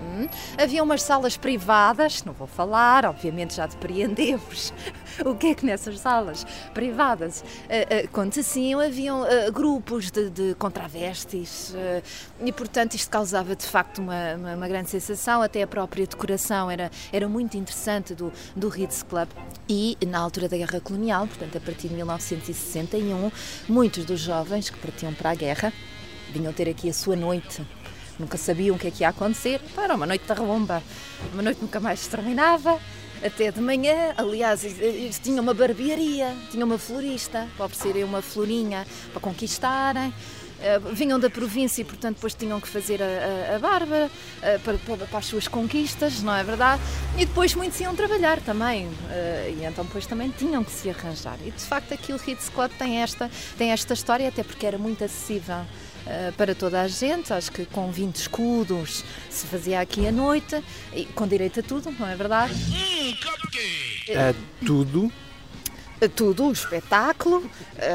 Hum. 0.00 0.28
Havia 0.56 0.82
umas 0.82 1.02
salas 1.02 1.36
privadas, 1.36 2.22
não 2.22 2.32
vou 2.32 2.46
falar, 2.46 3.04
obviamente 3.04 3.54
já 3.54 3.66
depreendemos 3.66 4.72
o 5.26 5.34
que 5.34 5.48
é 5.48 5.54
que 5.54 5.66
nessas 5.66 5.98
salas 5.98 6.46
privadas 6.72 7.40
uh, 7.40 7.44
uh, 7.44 8.04
aconteciam. 8.04 8.80
Haviam 8.80 9.22
uh, 9.22 9.52
grupos 9.52 10.10
de, 10.10 10.30
de 10.30 10.54
contravestis 10.54 11.74
uh, 11.74 12.02
e, 12.44 12.52
portanto, 12.52 12.94
isto 12.94 13.10
causava 13.10 13.56
de 13.56 13.66
facto 13.66 13.98
uma, 13.98 14.34
uma, 14.34 14.54
uma, 14.54 14.68
grande 14.68 14.88
sensação. 14.88 15.42
Até 15.42 15.62
a 15.62 15.66
própria 15.66 16.06
decoração 16.06 16.70
era, 16.70 16.90
era 17.12 17.28
muito 17.28 17.56
interessante 17.56 18.14
do, 18.14 18.32
do 18.54 18.68
Ritz 18.68 19.02
Club. 19.02 19.28
E 19.68 19.98
na 20.06 20.20
altura 20.20 20.48
da 20.48 20.56
Guerra 20.56 20.80
Colonial, 20.80 21.26
portanto, 21.26 21.58
a 21.58 21.60
partir 21.60 21.88
de 21.88 21.94
1961, 21.94 23.30
muitos 23.68 24.04
dos 24.04 24.20
jovens 24.20 24.70
que 24.70 24.78
partiam 24.78 25.12
para 25.12 25.30
a 25.30 25.34
guerra 25.34 25.72
vinham 26.32 26.52
ter 26.52 26.68
aqui 26.68 26.88
a 26.88 26.92
sua 26.92 27.16
noite. 27.16 27.62
Nunca 28.18 28.36
sabiam 28.36 28.74
o 28.74 28.78
que 28.78 28.88
é 28.88 28.90
que 28.90 29.02
ia 29.02 29.10
acontecer. 29.10 29.60
Era 29.76 29.94
uma 29.94 30.06
noite 30.06 30.24
de 30.26 30.32
romba. 30.32 30.82
Uma 31.32 31.42
noite 31.42 31.60
nunca 31.60 31.78
mais 31.78 32.00
se 32.00 32.08
terminava. 32.08 32.78
Até 33.24 33.50
de 33.50 33.60
manhã, 33.60 34.14
aliás, 34.16 34.64
tinha 35.22 35.42
uma 35.42 35.52
barbearia, 35.52 36.34
tinha 36.50 36.64
uma 36.64 36.78
florista 36.78 37.48
para 37.56 37.66
oferecerem 37.66 38.04
uma 38.04 38.22
florinha 38.22 38.86
para 39.12 39.20
conquistarem. 39.20 40.12
Uh, 40.58 40.92
vinham 40.92 41.20
da 41.20 41.30
província 41.30 41.82
e, 41.82 41.84
portanto, 41.84 42.16
depois 42.16 42.34
tinham 42.34 42.60
que 42.60 42.66
fazer 42.66 43.00
a, 43.00 43.52
a, 43.52 43.56
a 43.56 43.58
barba 43.60 44.10
uh, 44.10 44.60
para, 44.60 45.06
para, 45.06 45.18
as 45.18 45.26
suas 45.26 45.46
conquistas, 45.46 46.20
não 46.20 46.34
é 46.34 46.42
verdade? 46.42 46.82
E 47.16 47.24
depois 47.24 47.54
muitos 47.54 47.78
iam 47.80 47.94
trabalhar 47.94 48.40
também, 48.40 48.86
uh, 48.86 48.90
e 49.56 49.64
então 49.64 49.84
depois 49.84 50.04
também 50.04 50.30
tinham 50.30 50.64
que 50.64 50.72
se 50.72 50.90
arranjar. 50.90 51.38
E 51.46 51.52
de 51.52 51.62
facto 51.62 51.94
aqui 51.94 52.12
o 52.12 52.16
Ritz 52.16 52.48
Club 52.48 52.72
tem 52.76 53.00
esta, 53.00 53.30
tem 53.56 53.70
esta 53.70 53.94
história, 53.94 54.26
até 54.26 54.42
porque 54.42 54.66
era 54.66 54.78
muito 54.78 55.04
acessível 55.04 55.64
eh, 56.08 56.32
para 56.38 56.54
toda 56.54 56.80
a 56.80 56.88
gente. 56.88 57.32
Acho 57.34 57.52
que 57.52 57.66
com 57.66 57.92
20 57.92 58.16
escudos 58.16 59.04
se 59.28 59.46
fazia 59.46 59.78
aqui 59.78 60.06
à 60.06 60.12
noite, 60.12 60.62
e 60.94 61.04
com 61.04 61.26
direito 61.26 61.60
a 61.60 61.62
tudo, 61.62 61.94
não 61.98 62.08
é 62.08 62.16
verdade? 62.16 62.54
A 64.16 64.64
tudo? 64.64 65.12
A 66.00 66.08
tudo, 66.08 66.46
o 66.46 66.52
espetáculo, 66.52 67.48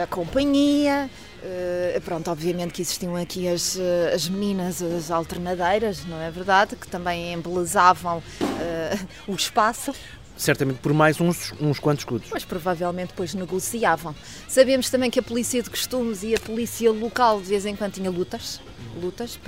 a 0.04 0.06
companhia. 0.06 1.10
Uh, 1.44 2.00
pronto, 2.02 2.32
obviamente 2.32 2.72
que 2.72 2.82
existiam 2.82 3.18
aqui 3.18 3.50
as, 3.50 3.78
eh, 3.78 4.14
as 4.16 4.30
meninas, 4.30 4.82
as 4.82 5.12
alternadeiras, 5.12 6.06
não 6.06 6.22
é 6.22 6.32
verdade? 6.32 6.78
Que 6.78 6.88
também 6.88 7.34
embelezavam 7.34 8.20
uh, 8.20 9.08
o 9.28 9.36
espaço 9.36 9.94
certamente 10.36 10.80
por 10.80 10.94
mais 10.94 11.20
uns, 11.20 11.54
uns 11.60 11.80
quantos 11.80 12.02
escudos. 12.02 12.30
Mas 12.32 12.46
provavelmente 12.46 13.10
depois 13.10 13.34
negociavam. 13.34 14.16
Sabemos 14.48 14.90
também 14.90 15.10
que 15.10 15.20
a 15.20 15.24
polícia 15.24 15.62
de 15.62 15.70
costumes 15.70 16.24
e 16.24 16.36
a 16.36 16.40
polícia 16.40 16.92
local 16.92 17.42
de 17.42 17.48
vez 17.48 17.66
em 17.66 17.76
quando 17.76 17.94
tinha 17.94 18.10
lutas, 18.10 18.62
lutas, 19.02 19.40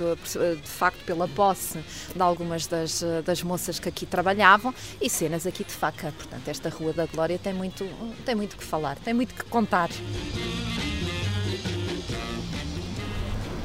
de 0.62 0.68
facto 0.68 1.04
pela 1.04 1.28
posse 1.28 1.78
de 2.14 2.22
algumas 2.22 2.66
das, 2.66 3.02
das 3.24 3.42
moças 3.42 3.78
que 3.78 3.88
aqui 3.88 4.06
trabalhavam 4.06 4.74
e 5.00 5.08
cenas 5.08 5.46
aqui 5.46 5.64
de 5.64 5.72
faca. 5.72 6.12
Portanto, 6.16 6.48
esta 6.48 6.68
Rua 6.68 6.92
da 6.92 7.06
Glória 7.06 7.38
tem 7.38 7.52
muito, 7.52 7.86
tem 8.24 8.34
muito 8.34 8.56
que 8.56 8.64
falar, 8.64 8.96
tem 8.96 9.14
muito 9.14 9.34
que 9.34 9.44
contar. 9.44 9.90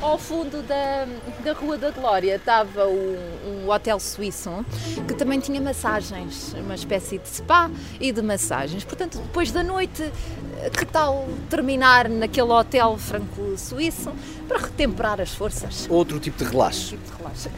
Ao 0.02 0.18
fundo 0.18 0.64
da, 0.64 1.08
da 1.44 1.54
Rua 1.54 1.78
da 1.78 1.92
Glória 1.92 2.36
estava 2.36 2.88
um, 2.88 3.18
um, 3.46 3.70
hotel 3.70 4.00
suíço 4.00 4.66
que 5.08 5.14
também 5.14 5.40
tinha 5.40 5.62
massagens, 5.62 6.56
uma 6.56 6.74
espécie 6.74 7.20
de 7.20 7.30
spa 7.30 7.70
e 8.00 8.12
de 8.12 8.20
massagens. 8.20 8.84
Portanto, 8.84 9.20
depois 9.20 9.52
da 9.52 9.62
noite, 9.62 10.12
que 10.76 10.86
tal 10.86 11.30
terminar 11.52 12.10
naquele 12.10 12.52
hotel 12.52 12.98
franco-suíço 12.98 14.12
para 14.48 14.58
retemperar 14.58 15.22
as 15.22 15.36
forças? 15.36 15.88
Outro 15.88 16.20
tipo 16.20 16.44
de 16.44 16.50
relaxo. 16.50 16.96
Outro 16.96 16.98
tipo 16.98 17.12
de 17.12 17.24
relaxo. 17.24 17.50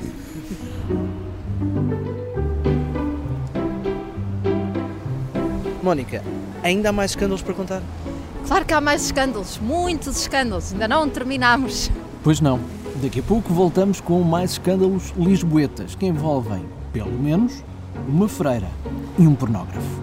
Mónica, 5.81 6.21
ainda 6.61 6.89
há 6.89 6.91
mais 6.91 7.11
escândalos 7.11 7.41
para 7.41 7.53
contar? 7.53 7.81
Claro 8.47 8.65
que 8.65 8.73
há 8.73 8.81
mais 8.81 9.05
escândalos, 9.05 9.57
muitos 9.59 10.17
escândalos, 10.17 10.73
ainda 10.73 10.89
não 10.89 11.09
terminamos. 11.09 11.89
Pois 12.23 12.39
não. 12.39 12.59
Daqui 13.01 13.19
a 13.19 13.23
pouco 13.23 13.53
voltamos 13.53 13.99
com 13.99 14.21
mais 14.21 14.51
escândalos 14.51 15.13
lisboetas 15.17 15.93
que 15.93 16.05
envolvem, 16.05 16.65
pelo 16.93 17.11
menos, 17.11 17.63
uma 18.07 18.29
freira 18.29 18.69
e 19.19 19.27
um 19.27 19.35
pornógrafo. 19.35 20.02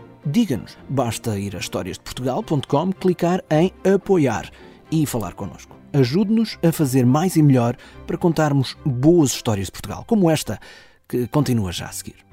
Diga-nos. 0.25 0.77
Basta 0.87 1.37
ir 1.37 1.55
a 1.55 1.59
historiasdeportugal.com, 1.59 2.91
clicar 2.93 3.43
em 3.49 3.71
apoiar 3.83 4.51
e 4.91 5.05
falar 5.05 5.33
connosco. 5.33 5.75
Ajude-nos 5.93 6.57
a 6.63 6.71
fazer 6.71 7.05
mais 7.05 7.35
e 7.35 7.43
melhor 7.43 7.75
para 8.05 8.17
contarmos 8.17 8.77
boas 8.85 9.31
histórias 9.31 9.67
de 9.67 9.71
Portugal, 9.71 10.05
como 10.07 10.29
esta, 10.29 10.59
que 11.07 11.27
continua 11.27 11.71
já 11.71 11.87
a 11.87 11.91
seguir. 11.91 12.25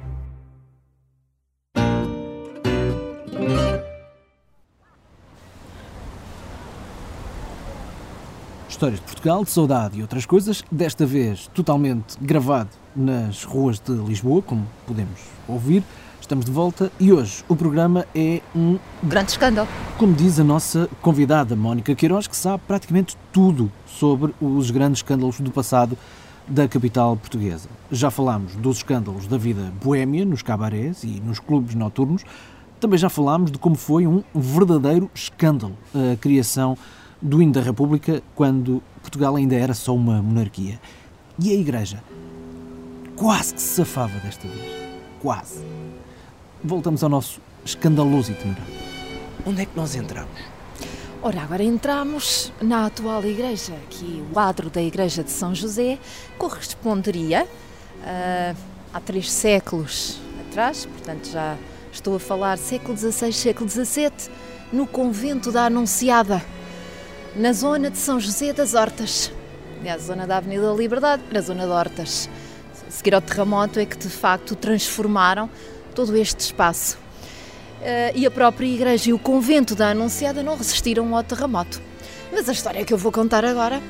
Histórias 8.68 9.00
de 9.00 9.06
Portugal, 9.06 9.42
de 9.42 9.50
saudade 9.50 9.98
e 9.98 10.02
outras 10.02 10.24
coisas, 10.24 10.62
desta 10.70 11.04
vez 11.04 11.48
totalmente 11.48 12.16
gravado 12.20 12.70
nas 12.94 13.42
ruas 13.42 13.80
de 13.80 13.92
Lisboa, 13.92 14.40
como 14.40 14.68
podemos 14.86 15.20
ouvir. 15.48 15.82
Estamos 16.28 16.44
de 16.44 16.52
volta 16.52 16.92
e 17.00 17.10
hoje 17.10 17.42
o 17.48 17.56
programa 17.56 18.04
é 18.14 18.42
um 18.54 18.78
grande 19.02 19.30
escândalo. 19.30 19.66
Como 19.96 20.12
diz 20.12 20.38
a 20.38 20.44
nossa 20.44 20.86
convidada 21.00 21.56
Mónica 21.56 21.94
Queiroz, 21.94 22.26
que 22.26 22.36
sabe 22.36 22.62
praticamente 22.68 23.16
tudo 23.32 23.72
sobre 23.86 24.34
os 24.38 24.70
grandes 24.70 24.98
escândalos 24.98 25.40
do 25.40 25.50
passado 25.50 25.96
da 26.46 26.68
capital 26.68 27.16
portuguesa. 27.16 27.70
Já 27.90 28.10
falámos 28.10 28.54
dos 28.56 28.76
escândalos 28.76 29.26
da 29.26 29.38
vida 29.38 29.72
boêmia 29.82 30.26
nos 30.26 30.42
cabarés 30.42 31.02
e 31.02 31.18
nos 31.18 31.38
clubes 31.38 31.74
noturnos. 31.74 32.24
Também 32.78 32.98
já 32.98 33.08
falámos 33.08 33.50
de 33.50 33.56
como 33.56 33.76
foi 33.76 34.06
um 34.06 34.22
verdadeiro 34.34 35.10
escândalo 35.14 35.78
a 35.94 36.14
criação 36.18 36.76
do 37.22 37.40
hino 37.40 37.52
da 37.54 37.62
República 37.62 38.22
quando 38.34 38.82
Portugal 39.00 39.34
ainda 39.34 39.56
era 39.56 39.72
só 39.72 39.94
uma 39.94 40.20
monarquia. 40.22 40.78
E 41.42 41.52
a 41.52 41.54
Igreja 41.54 42.04
quase 43.16 43.54
que 43.54 43.62
se 43.62 43.76
safava 43.76 44.18
desta 44.18 44.46
vez. 44.46 44.76
Quase. 45.22 45.64
Voltamos 46.62 47.04
ao 47.04 47.08
nosso 47.08 47.40
escandaloso 47.64 48.32
itinerário. 48.32 48.74
Onde 49.46 49.62
é 49.62 49.66
que 49.66 49.76
nós 49.76 49.94
entramos? 49.94 50.40
Ora, 51.22 51.42
agora 51.42 51.62
entramos 51.62 52.52
na 52.60 52.86
atual 52.86 53.24
igreja, 53.24 53.74
que 53.90 54.24
o 54.28 54.32
quadro 54.32 54.68
da 54.68 54.82
igreja 54.82 55.22
de 55.22 55.30
São 55.30 55.54
José 55.54 55.98
corresponderia 56.36 57.44
uh, 57.44 58.56
há 58.92 59.00
três 59.00 59.30
séculos 59.30 60.20
atrás, 60.48 60.86
portanto 60.86 61.28
já 61.28 61.56
estou 61.92 62.16
a 62.16 62.20
falar 62.20 62.56
século 62.58 62.96
XVI, 62.96 63.32
século 63.32 63.68
XVII, 63.68 64.10
no 64.72 64.86
convento 64.86 65.50
da 65.50 65.66
Anunciada, 65.66 66.42
na 67.34 67.52
zona 67.52 67.90
de 67.90 67.98
São 67.98 68.18
José 68.20 68.52
das 68.52 68.74
Hortas, 68.74 69.32
na 69.82 69.98
zona 69.98 70.26
da 70.26 70.36
Avenida 70.36 70.68
da 70.68 70.74
Liberdade, 70.74 71.22
na 71.30 71.40
zona 71.40 71.64
de 71.64 71.72
Hortas. 71.72 72.28
A 72.86 72.90
seguir 72.90 73.14
ao 73.14 73.20
terremoto 73.20 73.78
é 73.78 73.86
que 73.86 73.96
de 73.96 74.08
facto 74.08 74.54
transformaram 74.54 75.50
todo 75.98 76.16
este 76.16 76.38
espaço. 76.38 76.96
Uh, 77.80 78.14
e 78.14 78.24
a 78.24 78.30
própria 78.30 78.68
igreja 78.68 79.10
e 79.10 79.12
o 79.12 79.18
convento 79.18 79.74
da 79.74 79.90
Anunciada 79.90 80.44
não 80.44 80.56
resistiram 80.56 81.16
ao 81.16 81.24
terremoto. 81.24 81.82
Mas 82.30 82.48
a 82.48 82.52
história 82.52 82.84
que 82.84 82.94
eu 82.94 82.98
vou 82.98 83.10
contar 83.10 83.44
agora 83.44 83.82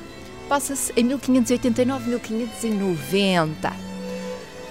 passa-se 0.48 0.90
em 0.96 1.06
1589-1590. 1.06 3.72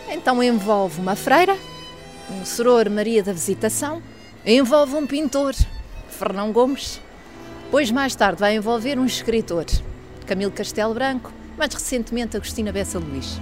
Então 0.10 0.42
envolve 0.42 1.00
uma 1.00 1.16
freira, 1.16 1.56
um 2.32 2.44
soror 2.44 2.90
Maria 2.90 3.22
da 3.22 3.34
Visitação, 3.34 4.02
envolve 4.44 4.96
um 4.96 5.06
pintor, 5.06 5.54
Fernão 6.10 6.52
Gomes, 6.52 7.00
depois 7.66 7.92
mais 7.92 8.16
tarde 8.16 8.40
vai 8.40 8.56
envolver 8.56 8.98
um 8.98 9.06
escritor, 9.06 9.66
Camilo 10.26 10.52
Castelo 10.52 10.96
Branco, 10.96 11.32
mais 11.56 11.72
recentemente 11.72 12.36
Agostina 12.36 12.72
Bessa 12.72 12.98
Luís. 12.98 13.40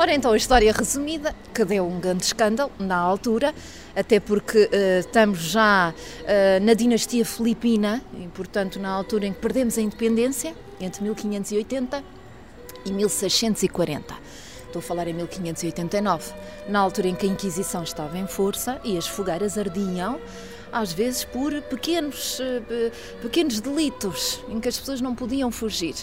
Ora, 0.00 0.14
então, 0.14 0.30
a 0.30 0.36
história 0.36 0.72
resumida, 0.72 1.34
que 1.52 1.64
deu 1.64 1.84
um 1.84 1.98
grande 1.98 2.22
escândalo 2.22 2.70
na 2.78 2.94
altura, 2.94 3.52
até 3.96 4.20
porque 4.20 4.56
uh, 4.56 5.00
estamos 5.00 5.40
já 5.40 5.92
uh, 5.92 6.64
na 6.64 6.72
dinastia 6.72 7.24
filipina, 7.24 8.00
e, 8.14 8.28
portanto, 8.28 8.78
na 8.78 8.90
altura 8.90 9.26
em 9.26 9.32
que 9.32 9.40
perdemos 9.40 9.76
a 9.76 9.80
independência, 9.80 10.54
entre 10.80 11.02
1580 11.02 12.04
e 12.84 12.92
1640. 12.92 14.14
Estou 14.66 14.78
a 14.78 14.82
falar 14.82 15.08
em 15.08 15.14
1589, 15.14 16.32
na 16.68 16.78
altura 16.78 17.08
em 17.08 17.16
que 17.16 17.26
a 17.26 17.28
Inquisição 17.28 17.82
estava 17.82 18.16
em 18.16 18.28
força 18.28 18.80
e 18.84 18.96
as 18.96 19.08
fogueiras 19.08 19.58
ardiam, 19.58 20.20
às 20.70 20.92
vezes 20.92 21.24
por 21.24 21.52
pequenos, 21.62 22.38
uh, 22.38 22.92
pequenos 23.20 23.60
delitos 23.60 24.40
em 24.48 24.60
que 24.60 24.68
as 24.68 24.78
pessoas 24.78 25.00
não 25.00 25.12
podiam 25.12 25.50
fugir. 25.50 25.96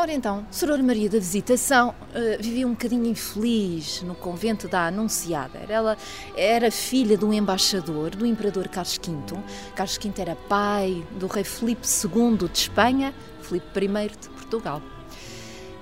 Ora 0.00 0.12
então, 0.12 0.46
Soror 0.48 0.80
Maria 0.80 1.10
da 1.10 1.18
Visitação 1.18 1.88
uh, 1.88 2.40
vivia 2.40 2.68
um 2.68 2.70
bocadinho 2.70 3.04
infeliz 3.04 4.00
no 4.02 4.14
convento 4.14 4.68
da 4.68 4.86
Anunciada. 4.86 5.58
Ela 5.68 5.98
era 6.36 6.70
filha 6.70 7.18
de 7.18 7.24
um 7.24 7.32
embaixador, 7.32 8.10
do 8.10 8.24
imperador 8.24 8.68
Carlos 8.68 8.96
V. 8.96 9.42
Carlos 9.74 9.98
V 9.98 10.12
era 10.18 10.36
pai 10.36 11.04
do 11.18 11.26
rei 11.26 11.42
Filipe 11.42 11.84
II 11.84 12.36
de 12.36 12.44
Espanha, 12.56 13.12
Filipe 13.42 13.66
I 13.76 14.08
de 14.08 14.28
Portugal. 14.28 14.80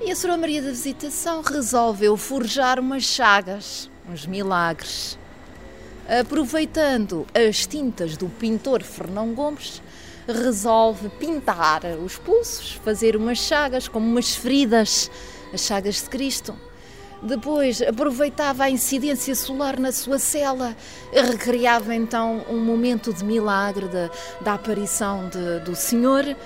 E 0.01 0.11
a 0.11 0.17
Soror 0.17 0.39
Maria 0.39 0.63
da 0.63 0.71
Visitação 0.71 1.43
resolveu 1.43 2.17
forjar 2.17 2.81
umas 2.81 3.03
chagas, 3.03 3.91
uns 4.09 4.25
milagres. 4.25 5.19
Aproveitando 6.09 7.27
as 7.35 7.67
tintas 7.67 8.17
do 8.17 8.31
pintor 8.31 8.83
Fernão 8.83 9.35
Gomes, 9.35 9.83
resolve 10.27 11.09
pintar 11.09 11.83
os 12.05 12.17
pulsos, 12.19 12.81
fazer 12.85 13.17
umas 13.17 13.39
chagas, 13.39 13.89
como 13.89 14.07
umas 14.07 14.35
feridas, 14.35 15.11
as 15.53 15.61
chagas 15.61 16.03
de 16.03 16.09
Cristo. 16.11 16.55
Depois 17.23 17.81
aproveitava 17.81 18.65
a 18.65 18.71
incidência 18.71 19.35
solar 19.35 19.79
na 19.79 19.91
sua 19.91 20.19
cela, 20.19 20.77
recriava 21.13 21.95
então 21.95 22.45
um 22.49 22.59
momento 22.59 23.13
de 23.13 23.25
milagre 23.25 23.89
da, 23.89 24.11
da 24.43 24.55
aparição 24.55 25.29
de, 25.29 25.61
do 25.61 25.75
Senhor 25.75 26.37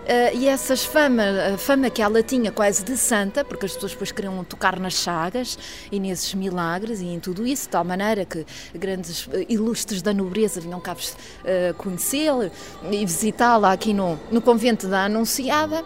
Uh, 0.00 0.36
e 0.36 0.48
essas 0.48 0.84
fama, 0.84 1.22
a 1.54 1.58
fama 1.58 1.88
que 1.88 2.02
ela 2.02 2.22
tinha 2.22 2.50
quase 2.50 2.84
de 2.84 2.96
santa, 2.96 3.44
porque 3.44 3.66
as 3.66 3.74
pessoas 3.74 3.92
depois 3.92 4.10
queriam 4.10 4.42
tocar 4.42 4.80
nas 4.80 4.94
chagas 4.94 5.58
e 5.92 6.00
nesses 6.00 6.34
milagres 6.34 7.00
e 7.00 7.06
em 7.06 7.20
tudo 7.20 7.46
isso, 7.46 7.64
de 7.64 7.68
tal 7.68 7.84
maneira 7.84 8.24
que 8.24 8.44
grandes 8.74 9.26
uh, 9.26 9.30
ilustres 9.48 10.02
da 10.02 10.12
nobreza 10.12 10.60
vinham 10.60 10.80
cá 10.80 10.94
uh, 10.94 11.74
conhecê-la 11.74 12.50
e 12.90 13.04
visitá-la 13.04 13.72
aqui 13.72 13.94
no, 13.94 14.18
no 14.30 14.40
convento 14.40 14.88
da 14.88 15.04
Anunciada 15.04 15.84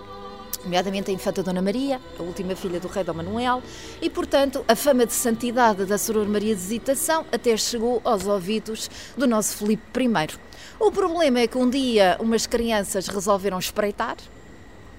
nomeadamente 0.65 1.11
a 1.11 1.15
infanta 1.15 1.43
Dona 1.43 1.61
Maria, 1.61 2.01
a 2.19 2.23
última 2.23 2.57
filha 2.57 2.81
do 2.81 2.89
rei 2.89 3.05
Dom 3.05 3.15
Manuel, 3.15 3.63
e, 4.01 4.09
portanto, 4.09 4.65
a 4.67 4.75
fama 4.75 5.05
de 5.07 5.13
santidade 5.13 5.85
da 5.85 5.99
Soror 5.99 6.27
Maria 6.27 6.55
de 6.55 6.61
Visitação 6.61 7.25
até 7.31 7.55
chegou 7.57 8.01
aos 8.03 8.27
ouvidos 8.27 8.91
do 9.17 9.27
nosso 9.27 9.59
Filipe 9.59 9.83
I. 10.01 10.54
O 10.79 10.91
problema 10.91 11.41
é 11.41 11.47
que 11.47 11.57
um 11.57 11.69
dia 11.71 12.17
umas 12.21 12.47
crianças 12.47 13.07
resolveram 13.07 13.59
espreitar 13.59 14.17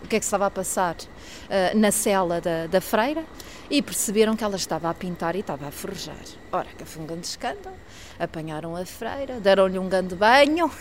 o 0.04 0.08
que 0.08 0.16
é 0.16 0.20
que 0.20 0.26
estava 0.26 0.46
a 0.46 0.52
passar 0.52 0.96
uh, 0.96 1.78
na 1.78 1.92
cela 1.92 2.40
da, 2.40 2.68
da 2.68 2.80
freira 2.80 3.24
e 3.70 3.82
perceberam 3.82 4.36
que 4.36 4.44
ela 4.44 4.56
estava 4.56 4.90
a 4.90 4.94
pintar 4.94 5.36
e 5.36 5.40
estava 5.40 5.68
a 5.68 5.72
forjar. 5.72 6.16
Ora, 6.52 6.68
que 6.78 6.86
foi 6.86 7.02
um 7.02 7.08
grande 7.08 7.26
escândalo. 7.26 7.76
Apanharam 8.20 8.76
a 8.76 8.86
freira, 8.86 9.40
deram-lhe 9.40 9.80
um 9.80 9.90
grande 9.90 10.16
banho 10.16 10.72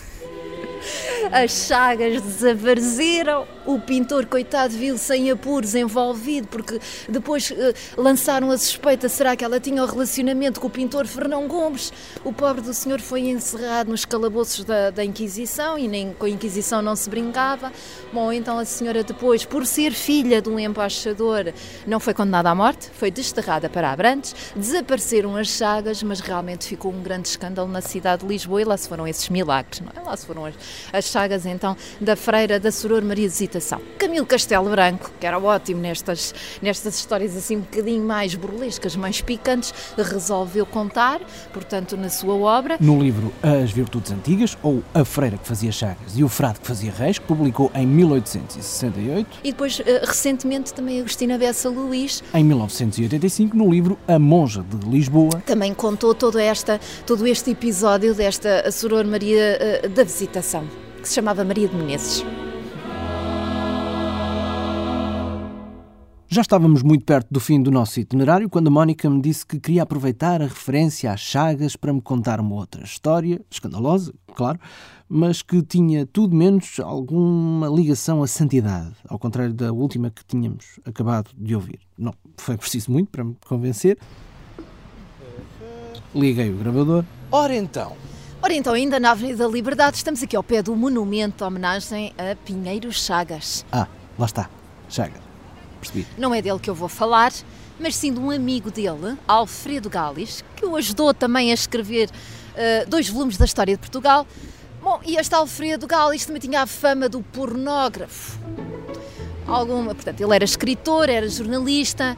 as 1.32 1.66
chagas 1.66 2.20
desapareceram, 2.20 3.46
o 3.66 3.78
pintor, 3.78 4.26
coitado, 4.26 4.74
viu 4.74 4.98
sem 4.98 5.30
apuros, 5.30 5.74
envolvido, 5.74 6.48
porque 6.48 6.78
depois 7.08 7.50
uh, 7.50 7.54
lançaram 7.96 8.50
a 8.50 8.58
suspeita: 8.58 9.08
será 9.08 9.34
que 9.36 9.44
ela 9.44 9.58
tinha 9.58 9.82
o 9.82 9.86
um 9.86 9.88
relacionamento 9.88 10.60
com 10.60 10.66
o 10.66 10.70
pintor 10.70 11.06
Fernão 11.06 11.48
Gomes? 11.48 11.92
O 12.24 12.32
pobre 12.32 12.62
do 12.62 12.74
senhor 12.74 13.00
foi 13.00 13.22
encerrado 13.22 13.90
nos 13.90 14.04
calabouços 14.04 14.64
da, 14.64 14.90
da 14.90 15.04
Inquisição 15.04 15.78
e 15.78 15.88
nem 15.88 16.12
com 16.12 16.26
a 16.26 16.30
Inquisição 16.30 16.82
não 16.82 16.94
se 16.94 17.08
brincava. 17.08 17.72
Bom, 18.12 18.32
então 18.32 18.58
a 18.58 18.64
senhora, 18.64 19.02
depois, 19.02 19.44
por 19.44 19.66
ser 19.66 19.92
filha 19.92 20.42
de 20.42 20.48
um 20.48 20.58
embaixador, 20.58 21.52
não 21.86 21.98
foi 21.98 22.14
condenada 22.14 22.50
à 22.50 22.54
morte, 22.54 22.90
foi 22.92 23.10
desterrada 23.10 23.68
para 23.68 23.90
Abrantes, 23.90 24.34
desapareceram 24.54 25.36
as 25.36 25.48
chagas, 25.48 26.02
mas 26.02 26.20
realmente 26.20 26.66
ficou 26.66 26.92
um 26.92 27.02
grande 27.02 27.28
escândalo 27.28 27.68
na 27.68 27.80
cidade 27.80 28.22
de 28.22 28.28
Lisboa 28.28 28.62
e 28.62 28.64
lá 28.64 28.76
se 28.76 28.88
foram 28.88 29.06
esses 29.06 29.28
milagres, 29.28 29.80
não 29.80 29.90
é? 29.94 30.04
Lá 30.04 30.16
se 30.16 30.26
foram 30.26 30.44
as, 30.44 30.54
as 30.92 31.06
chagas 31.06 31.46
então 31.46 31.76
da 32.00 32.16
freira 32.16 32.58
da 32.60 32.70
Soror 32.70 33.02
Maria 33.02 33.28
de 33.28 33.32
Visitação. 33.32 33.80
Camilo 33.98 34.26
Castelo 34.26 34.70
Branco, 34.70 35.10
que 35.18 35.26
era 35.26 35.38
ótimo 35.38 35.80
nestas, 35.80 36.34
nestas 36.60 36.96
histórias 36.96 37.36
assim 37.36 37.56
um 37.56 37.60
bocadinho 37.60 38.04
mais 38.04 38.34
burlescas, 38.34 38.96
mais 38.96 39.20
picantes, 39.20 39.72
resolveu 39.96 40.66
contar, 40.66 41.20
portanto, 41.52 41.96
na 41.96 42.08
sua 42.08 42.34
obra. 42.34 42.76
No 42.80 43.00
livro 43.00 43.32
As 43.42 43.70
Virtudes 43.70 44.12
Antigas, 44.12 44.56
ou 44.62 44.82
A 44.92 45.04
Freira 45.04 45.36
que 45.36 45.46
Fazia 45.46 45.72
Chagas 45.72 46.16
e 46.16 46.24
o 46.24 46.28
Frade 46.28 46.60
que 46.60 46.66
Fazia 46.66 46.92
Reis, 46.92 47.18
que 47.18 47.26
publicou 47.26 47.70
em 47.74 47.86
1868. 47.86 49.38
E 49.44 49.52
depois, 49.52 49.80
eh, 49.84 50.02
recentemente, 50.04 50.72
também 50.72 51.00
Agostina 51.00 51.38
Bessa 51.38 51.68
Luís. 51.68 52.22
Em 52.32 52.44
1985, 52.44 53.56
no 53.56 53.70
livro 53.70 53.98
A 54.06 54.18
Monja 54.18 54.62
de 54.62 54.88
Lisboa. 54.88 55.42
Também 55.46 55.72
contou 55.74 56.14
todo, 56.14 56.38
esta, 56.38 56.80
todo 57.06 57.26
este 57.26 57.50
episódio 57.50 58.14
desta 58.14 58.70
Soror 58.70 59.04
Maria 59.04 59.58
eh, 59.60 59.88
da 59.88 60.04
Visitação 60.04 60.63
que 61.04 61.08
se 61.10 61.16
chamava 61.16 61.44
Maria 61.44 61.68
de 61.68 61.76
Menezes. 61.76 62.24
Já 66.26 66.40
estávamos 66.40 66.82
muito 66.82 67.04
perto 67.04 67.28
do 67.30 67.38
fim 67.38 67.62
do 67.62 67.70
nosso 67.70 68.00
itinerário 68.00 68.48
quando 68.48 68.68
a 68.68 68.70
Mónica 68.70 69.08
me 69.08 69.20
disse 69.20 69.46
que 69.46 69.60
queria 69.60 69.82
aproveitar 69.82 70.40
a 70.40 70.46
referência 70.46 71.12
às 71.12 71.20
chagas 71.20 71.76
para 71.76 71.92
me 71.92 72.00
contar 72.00 72.40
uma 72.40 72.54
outra 72.54 72.82
história, 72.82 73.40
escandalosa, 73.50 74.12
claro, 74.34 74.58
mas 75.06 75.42
que 75.42 75.62
tinha 75.62 76.06
tudo 76.06 76.34
menos 76.34 76.80
alguma 76.80 77.68
ligação 77.68 78.22
à 78.22 78.26
santidade, 78.26 78.96
ao 79.06 79.18
contrário 79.18 79.52
da 79.52 79.72
última 79.72 80.10
que 80.10 80.24
tínhamos 80.24 80.80
acabado 80.86 81.30
de 81.36 81.54
ouvir. 81.54 81.80
Não 81.96 82.14
foi 82.38 82.56
preciso 82.56 82.90
muito 82.90 83.10
para 83.10 83.22
me 83.22 83.36
convencer. 83.46 83.98
Liguei 86.14 86.50
o 86.50 86.56
gravador. 86.56 87.04
Ora 87.30 87.54
então, 87.54 87.92
Ora 88.44 88.52
então, 88.52 88.74
ainda 88.74 89.00
na 89.00 89.12
Avenida 89.12 89.46
da 89.46 89.50
Liberdade, 89.50 89.96
estamos 89.96 90.22
aqui 90.22 90.36
ao 90.36 90.42
pé 90.42 90.62
do 90.62 90.76
monumento 90.76 91.46
homenagem 91.46 92.12
a 92.18 92.36
Pinheiro 92.36 92.92
Chagas. 92.92 93.64
Ah, 93.72 93.86
lá 94.18 94.26
está. 94.26 94.50
Chagas. 94.86 95.22
Percebi. 95.80 96.06
Não 96.18 96.34
é 96.34 96.42
dele 96.42 96.58
que 96.58 96.68
eu 96.68 96.74
vou 96.74 96.90
falar, 96.90 97.32
mas 97.80 97.96
sim 97.96 98.12
de 98.12 98.20
um 98.20 98.30
amigo 98.30 98.70
dele, 98.70 99.16
Alfredo 99.26 99.88
Galis, 99.88 100.44
que 100.56 100.66
o 100.66 100.76
ajudou 100.76 101.14
também 101.14 101.52
a 101.52 101.54
escrever 101.54 102.10
uh, 102.10 102.86
dois 102.86 103.08
volumes 103.08 103.38
da 103.38 103.46
história 103.46 103.74
de 103.74 103.80
Portugal. 103.80 104.26
Bom, 104.82 105.00
e 105.06 105.16
este 105.16 105.34
Alfredo 105.34 105.86
Galis 105.86 106.26
também 106.26 106.42
tinha 106.42 106.60
a 106.60 106.66
fama 106.66 107.08
do 107.08 107.22
pornógrafo. 107.22 108.38
Alguma, 109.46 109.94
portanto, 109.94 110.20
ele 110.20 110.34
era 110.34 110.44
escritor, 110.44 111.08
era 111.08 111.26
jornalista, 111.30 112.14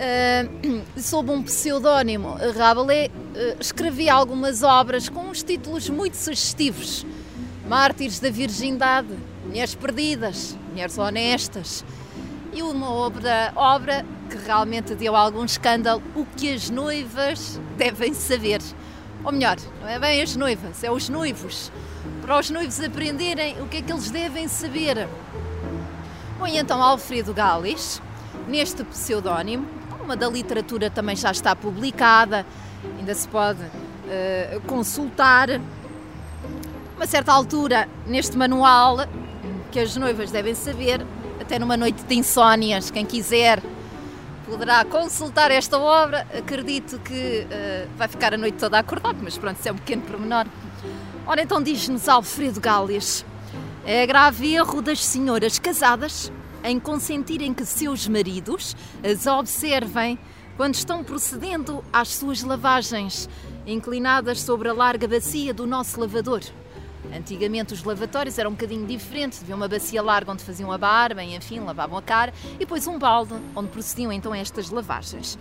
uh, 0.00 0.82
sob 1.00 1.30
um 1.30 1.42
pseudónimo, 1.42 2.36
Rabelais, 2.56 3.08
uh, 3.08 3.60
escrevia 3.60 4.14
algumas 4.14 4.62
obras 4.62 5.08
com 5.08 5.28
uns 5.28 5.42
títulos 5.42 5.88
muito 5.88 6.16
sugestivos. 6.16 7.06
Mártires 7.68 8.18
da 8.18 8.30
Virgindade, 8.30 9.14
Mulheres 9.46 9.74
Perdidas, 9.74 10.56
Mulheres 10.70 10.98
Honestas. 10.98 11.84
E 12.52 12.62
uma 12.62 12.90
obra, 12.90 13.52
obra 13.54 14.04
que 14.28 14.36
realmente 14.36 14.94
deu 14.94 15.14
algum 15.14 15.44
escândalo, 15.44 16.02
o 16.16 16.24
que 16.24 16.52
as 16.52 16.68
noivas 16.68 17.60
devem 17.76 18.12
saber. 18.12 18.60
Ou 19.22 19.30
melhor, 19.30 19.56
não 19.80 19.88
é 19.88 19.98
bem 20.00 20.20
as 20.20 20.34
noivas, 20.34 20.82
é 20.82 20.90
os 20.90 21.08
noivos. 21.08 21.70
Para 22.22 22.40
os 22.40 22.50
noivos 22.50 22.80
aprenderem 22.80 23.60
o 23.60 23.68
que 23.68 23.76
é 23.76 23.82
que 23.82 23.92
eles 23.92 24.10
devem 24.10 24.48
saber. 24.48 25.08
Bom, 26.38 26.46
e 26.46 26.58
então 26.58 26.82
Alfredo 26.82 27.32
Galis, 27.32 28.00
neste 28.48 28.82
pseudónimo, 28.82 29.79
uma 30.10 30.16
da 30.16 30.28
literatura 30.28 30.90
também 30.90 31.14
já 31.14 31.30
está 31.30 31.54
publicada, 31.54 32.44
ainda 32.98 33.14
se 33.14 33.28
pode 33.28 33.62
uh, 33.62 34.60
consultar. 34.66 35.48
Uma 36.96 37.06
certa 37.06 37.32
altura, 37.32 37.88
neste 38.08 38.36
manual, 38.36 39.06
que 39.70 39.78
as 39.78 39.94
noivas 39.94 40.32
devem 40.32 40.52
saber, 40.52 41.06
até 41.40 41.60
numa 41.60 41.76
noite 41.76 42.02
de 42.02 42.14
insónias, 42.16 42.90
quem 42.90 43.06
quiser 43.06 43.62
poderá 44.44 44.84
consultar 44.84 45.52
esta 45.52 45.78
obra. 45.78 46.26
Acredito 46.36 46.98
que 46.98 47.46
uh, 47.46 47.88
vai 47.96 48.08
ficar 48.08 48.34
a 48.34 48.36
noite 48.36 48.58
toda 48.58 48.80
acordado, 48.80 49.18
mas 49.22 49.38
pronto, 49.38 49.60
isso 49.60 49.68
é 49.68 49.72
um 49.72 49.76
pequeno 49.76 50.02
pormenor. 50.02 50.44
Ora, 51.24 51.40
então 51.40 51.62
diz-nos 51.62 52.08
Alfredo 52.08 52.60
Gálias: 52.60 53.24
é 53.86 54.04
grave 54.08 54.54
erro 54.54 54.82
das 54.82 55.04
senhoras 55.04 55.60
casadas 55.60 56.32
em 56.64 56.78
consentirem 56.78 57.54
que 57.54 57.64
seus 57.64 58.06
maridos 58.08 58.76
as 59.02 59.26
observem 59.26 60.18
quando 60.56 60.74
estão 60.74 61.02
procedendo 61.02 61.82
às 61.92 62.08
suas 62.08 62.42
lavagens, 62.42 63.28
inclinadas 63.66 64.40
sobre 64.40 64.68
a 64.68 64.72
larga 64.72 65.08
bacia 65.08 65.54
do 65.54 65.66
nosso 65.66 65.98
lavador. 65.98 66.42
Antigamente 67.16 67.72
os 67.72 67.82
lavatórios 67.82 68.38
eram 68.38 68.50
um 68.50 68.54
bocadinho 68.54 68.86
diferentes, 68.86 69.42
havia 69.42 69.56
uma 69.56 69.66
bacia 69.66 70.02
larga 70.02 70.32
onde 70.32 70.44
faziam 70.44 70.70
a 70.70 70.76
barba, 70.76 71.24
e, 71.24 71.34
enfim, 71.34 71.60
lavavam 71.60 71.96
a 71.96 72.02
cara, 72.02 72.32
e 72.54 72.58
depois 72.58 72.86
um 72.86 72.98
balde 72.98 73.34
onde 73.56 73.68
procediam 73.68 74.12
então 74.12 74.34
estas 74.34 74.70
lavagens. 74.70 75.38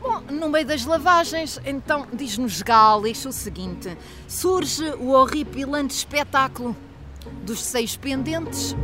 Bom, 0.00 0.20
no 0.30 0.48
meio 0.48 0.66
das 0.66 0.84
lavagens, 0.84 1.60
então 1.64 2.06
diz-nos 2.12 2.62
Gales 2.62 3.24
o 3.24 3.32
seguinte: 3.32 3.96
surge 4.26 4.84
o 4.94 5.10
horripilante 5.10 5.94
espetáculo 5.94 6.76
dos 7.44 7.60
seis 7.62 7.96
pendentes 7.96 8.74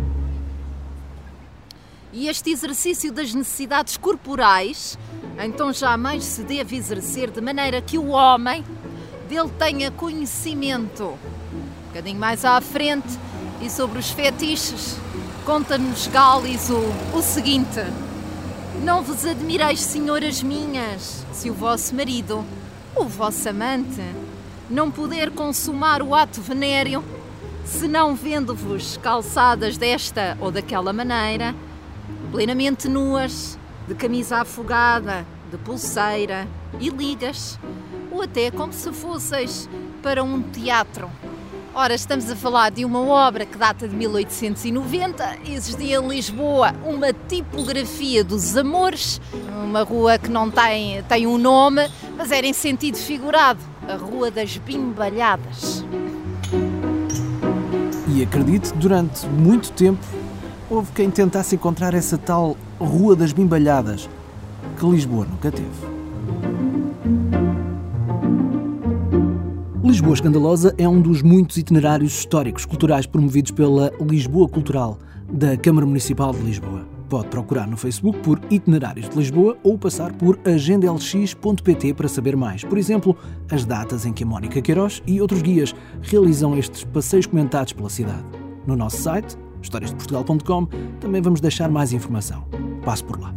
e 2.19 2.27
este 2.27 2.51
exercício 2.51 3.13
das 3.13 3.33
necessidades 3.33 3.97
corporais, 3.97 4.99
então 5.39 5.73
jamais 5.73 6.25
se 6.25 6.43
deve 6.43 6.75
exercer 6.75 7.31
de 7.31 7.41
maneira 7.41 7.81
que 7.81 7.97
o 7.97 8.09
homem 8.09 8.65
dele 9.29 9.49
tenha 9.57 9.89
conhecimento. 9.93 11.05
Um 11.05 11.87
bocadinho 11.87 12.19
mais 12.19 12.45
à 12.45 12.61
frente 12.61 13.07
e 13.63 13.71
sobre 13.71 14.01
os 14.01 14.11
fetiches, 14.11 14.97
conta-nos 15.47 16.09
Galis 16.09 16.69
o, 16.71 17.17
o 17.17 17.23
seguinte: 17.23 17.81
Não 18.83 19.01
vos 19.01 19.25
admireis, 19.25 19.81
senhoras 19.81 20.43
minhas, 20.43 21.25
se 21.33 21.49
o 21.49 21.55
vosso 21.55 21.95
marido, 21.95 22.45
o 22.97 23.05
vosso 23.05 23.49
amante, 23.49 24.03
não 24.69 24.91
puder 24.91 25.31
consumar 25.31 26.03
o 26.03 26.17
ato 26.17 26.41
venéreo, 26.41 27.05
se 27.65 27.87
não 27.87 28.17
vendo-vos 28.17 28.97
calçadas 28.97 29.79
desta 29.79 30.37
ou 30.41 30.51
daquela 30.51 30.93
maneira 30.93 31.55
plenamente 32.31 32.89
nuas, 32.89 33.59
de 33.87 33.95
camisa 33.95 34.39
afogada, 34.39 35.27
de 35.51 35.57
pulseira 35.59 36.47
e 36.79 36.91
ligas, 36.91 37.59
ou 38.11 38.23
até 38.23 38.51
como 38.51 38.73
se 38.73 38.93
fosseis 38.93 39.69
para 40.03 40.23
um 40.23 40.43
teatro. 40.43 41.11
Ora, 41.75 41.95
estamos 41.95 42.29
a 42.31 42.35
falar 42.35 42.71
de 42.71 42.85
uma 42.85 43.01
obra 43.01 43.47
que 43.47 43.57
data 43.57 43.87
de 43.87 43.95
1890. 43.95 45.39
Existia 45.49 45.99
em 45.99 46.09
Lisboa 46.09 46.75
uma 46.85 47.13
tipografia 47.13 48.25
dos 48.25 48.57
Amores, 48.57 49.21
uma 49.63 49.83
rua 49.85 50.19
que 50.19 50.29
não 50.29 50.51
tem, 50.51 51.03
tem 51.05 51.27
um 51.27 51.39
nome, 51.39 51.89
mas 52.17 52.33
era 52.33 52.47
em 52.47 52.53
sentido 52.53 52.97
figurado 52.97 53.61
a 53.87 53.95
Rua 53.95 54.31
das 54.31 54.57
Bimbalhadas. 54.57 55.85
E 58.09 58.23
acredite, 58.23 58.73
durante 58.73 59.27
muito 59.27 59.71
tempo 59.73 60.05
houve 60.71 60.93
quem 60.93 61.11
tentasse 61.11 61.55
encontrar 61.55 61.95
essa 61.95 62.19
tal 62.19 62.57
Rua 62.79 63.17
das 63.17 63.33
Bimbalhadas, 63.33 64.09
que 64.79 64.87
Lisboa 64.87 65.27
nunca 65.27 65.51
teve. 65.51 65.99
Lisboa 69.83 70.15
Escandalosa 70.15 70.75
é 70.77 70.87
um 70.87 71.01
dos 71.01 71.23
muitos 71.23 71.57
itinerários 71.57 72.13
históricos 72.13 72.67
culturais 72.67 73.07
promovidos 73.07 73.51
pela 73.51 73.91
Lisboa 74.01 74.49
Cultural, 74.49 74.99
da 75.31 75.57
Câmara 75.57 75.87
Municipal 75.87 76.33
de 76.33 76.41
Lisboa. 76.41 76.87
Pode 77.09 77.29
procurar 77.29 77.67
no 77.67 77.77
Facebook 77.77 78.19
por 78.19 78.39
Itinerários 78.51 79.09
de 79.09 79.17
Lisboa 79.17 79.57
ou 79.63 79.79
passar 79.79 80.13
por 80.13 80.39
agendalx.pt 80.45 81.95
para 81.95 82.07
saber 82.07 82.37
mais. 82.37 82.63
Por 82.65 82.77
exemplo, 82.77 83.17
as 83.51 83.65
datas 83.65 84.05
em 84.05 84.13
que 84.13 84.25
a 84.25 84.27
Mónica 84.27 84.61
Queiroz 84.61 85.03
e 85.07 85.19
outros 85.19 85.41
guias 85.41 85.75
realizam 86.03 86.55
estes 86.55 86.85
passeios 86.85 87.25
comentados 87.25 87.73
pela 87.73 87.89
cidade. 87.89 88.25
No 88.67 88.77
nosso 88.77 88.99
site, 88.99 89.39
historiasdeportugal.com, 89.63 90.67
também 91.01 91.21
vamos 91.23 91.41
deixar 91.41 91.71
mais 91.71 91.93
informação. 91.93 92.47
Passe 92.85 93.05
por 93.05 93.21
lá. 93.21 93.35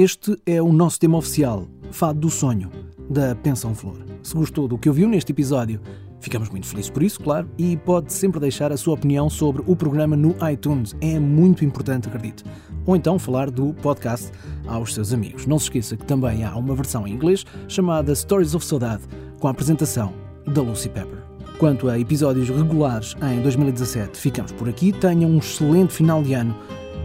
Este 0.00 0.40
é 0.46 0.62
o 0.62 0.72
nosso 0.72 1.00
tema 1.00 1.18
oficial, 1.18 1.66
Fado 1.90 2.20
do 2.20 2.30
Sonho, 2.30 2.70
da 3.10 3.34
Pensão 3.34 3.74
Flor. 3.74 3.96
Se 4.22 4.32
gostou 4.32 4.68
do 4.68 4.78
que 4.78 4.88
ouviu 4.88 5.08
neste 5.08 5.32
episódio, 5.32 5.80
Ficamos 6.20 6.48
muito 6.48 6.66
felizes 6.66 6.90
por 6.90 7.02
isso, 7.02 7.20
claro, 7.20 7.48
e 7.56 7.76
pode 7.76 8.12
sempre 8.12 8.40
deixar 8.40 8.72
a 8.72 8.76
sua 8.76 8.94
opinião 8.94 9.30
sobre 9.30 9.62
o 9.66 9.76
programa 9.76 10.16
no 10.16 10.34
iTunes. 10.50 10.96
É 11.00 11.18
muito 11.18 11.64
importante, 11.64 12.08
acredito. 12.08 12.44
Ou 12.84 12.96
então 12.96 13.18
falar 13.18 13.50
do 13.50 13.72
podcast 13.74 14.30
aos 14.66 14.94
seus 14.94 15.12
amigos. 15.12 15.46
Não 15.46 15.58
se 15.58 15.66
esqueça 15.66 15.96
que 15.96 16.04
também 16.04 16.44
há 16.44 16.56
uma 16.56 16.74
versão 16.74 17.06
em 17.06 17.12
inglês 17.12 17.44
chamada 17.68 18.14
Stories 18.14 18.54
of 18.54 18.64
Saudade, 18.64 19.02
com 19.38 19.46
a 19.46 19.50
apresentação 19.50 20.12
da 20.46 20.62
Lucy 20.62 20.88
Pepper. 20.88 21.18
Quanto 21.58 21.88
a 21.88 21.98
episódios 21.98 22.48
regulares 22.48 23.16
em 23.22 23.40
2017, 23.42 24.18
ficamos 24.18 24.52
por 24.52 24.68
aqui. 24.68 24.92
Tenha 24.92 25.26
um 25.26 25.38
excelente 25.38 25.92
final 25.92 26.22
de 26.22 26.34
ano 26.34 26.56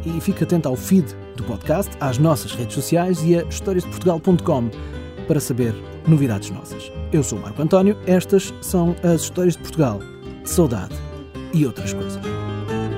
e 0.06 0.20
fique 0.22 0.44
atento 0.44 0.70
ao 0.70 0.76
feed 0.76 1.06
do 1.36 1.44
podcast, 1.44 1.92
às 2.00 2.18
nossas 2.18 2.54
redes 2.54 2.76
sociais 2.76 3.24
e 3.24 3.38
a 3.38 3.44
historiasdeportugal.com 3.44 4.70
para 5.28 5.40
saber 5.40 5.74
novidades 6.08 6.50
nossas. 6.50 6.92
Eu 7.12 7.24
sou 7.24 7.38
o 7.38 7.42
Marco 7.42 7.62
António, 7.62 7.98
estas 8.06 8.54
são 8.62 8.96
as 9.04 9.22
histórias 9.22 9.56
de 9.56 9.62
Portugal, 9.62 10.00
saudade 10.44 10.96
e 11.54 11.66
outras 11.66 11.94
coisas. 11.94 12.22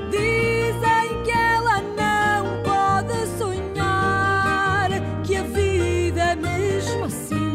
Dizem 0.09 1.23
que 1.23 1.31
ela 1.31 1.81
não 1.81 2.63
pode 2.63 3.27
sonhar, 3.37 4.89
que 5.23 5.35
a 5.35 5.43
vida 5.43 6.21
é 6.21 7.03
assim, 7.05 7.53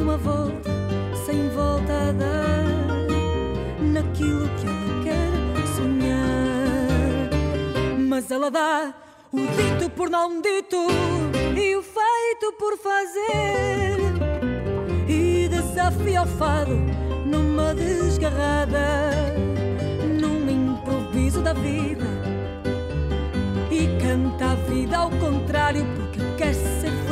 uma 0.00 0.16
volta 0.16 0.70
sem 1.26 1.48
volta 1.50 1.92
a 1.92 2.12
dar, 2.12 2.64
naquilo 3.82 4.48
que 4.48 4.64
sonhar. 5.74 7.28
Mas 7.98 8.30
ela 8.30 8.50
dá 8.50 8.94
o 9.32 9.38
dito 9.38 9.90
por 9.90 10.08
não 10.08 10.40
dito 10.40 10.76
e 11.56 11.76
o 11.76 11.82
feito 11.82 12.52
por 12.58 12.78
fazer. 12.78 14.33
E 15.74 15.76
desafia 15.76 16.22
o 16.22 16.26
fado 16.26 16.76
numa 17.26 17.74
desgarrada, 17.74 19.34
num 20.20 20.48
improviso 20.48 21.42
da 21.42 21.52
vida. 21.52 22.06
E 23.72 23.88
canta 24.00 24.52
a 24.52 24.54
vida 24.54 24.96
ao 24.98 25.10
contrário, 25.10 25.84
porque 25.96 26.20
quer 26.38 26.54
ser 26.54 27.03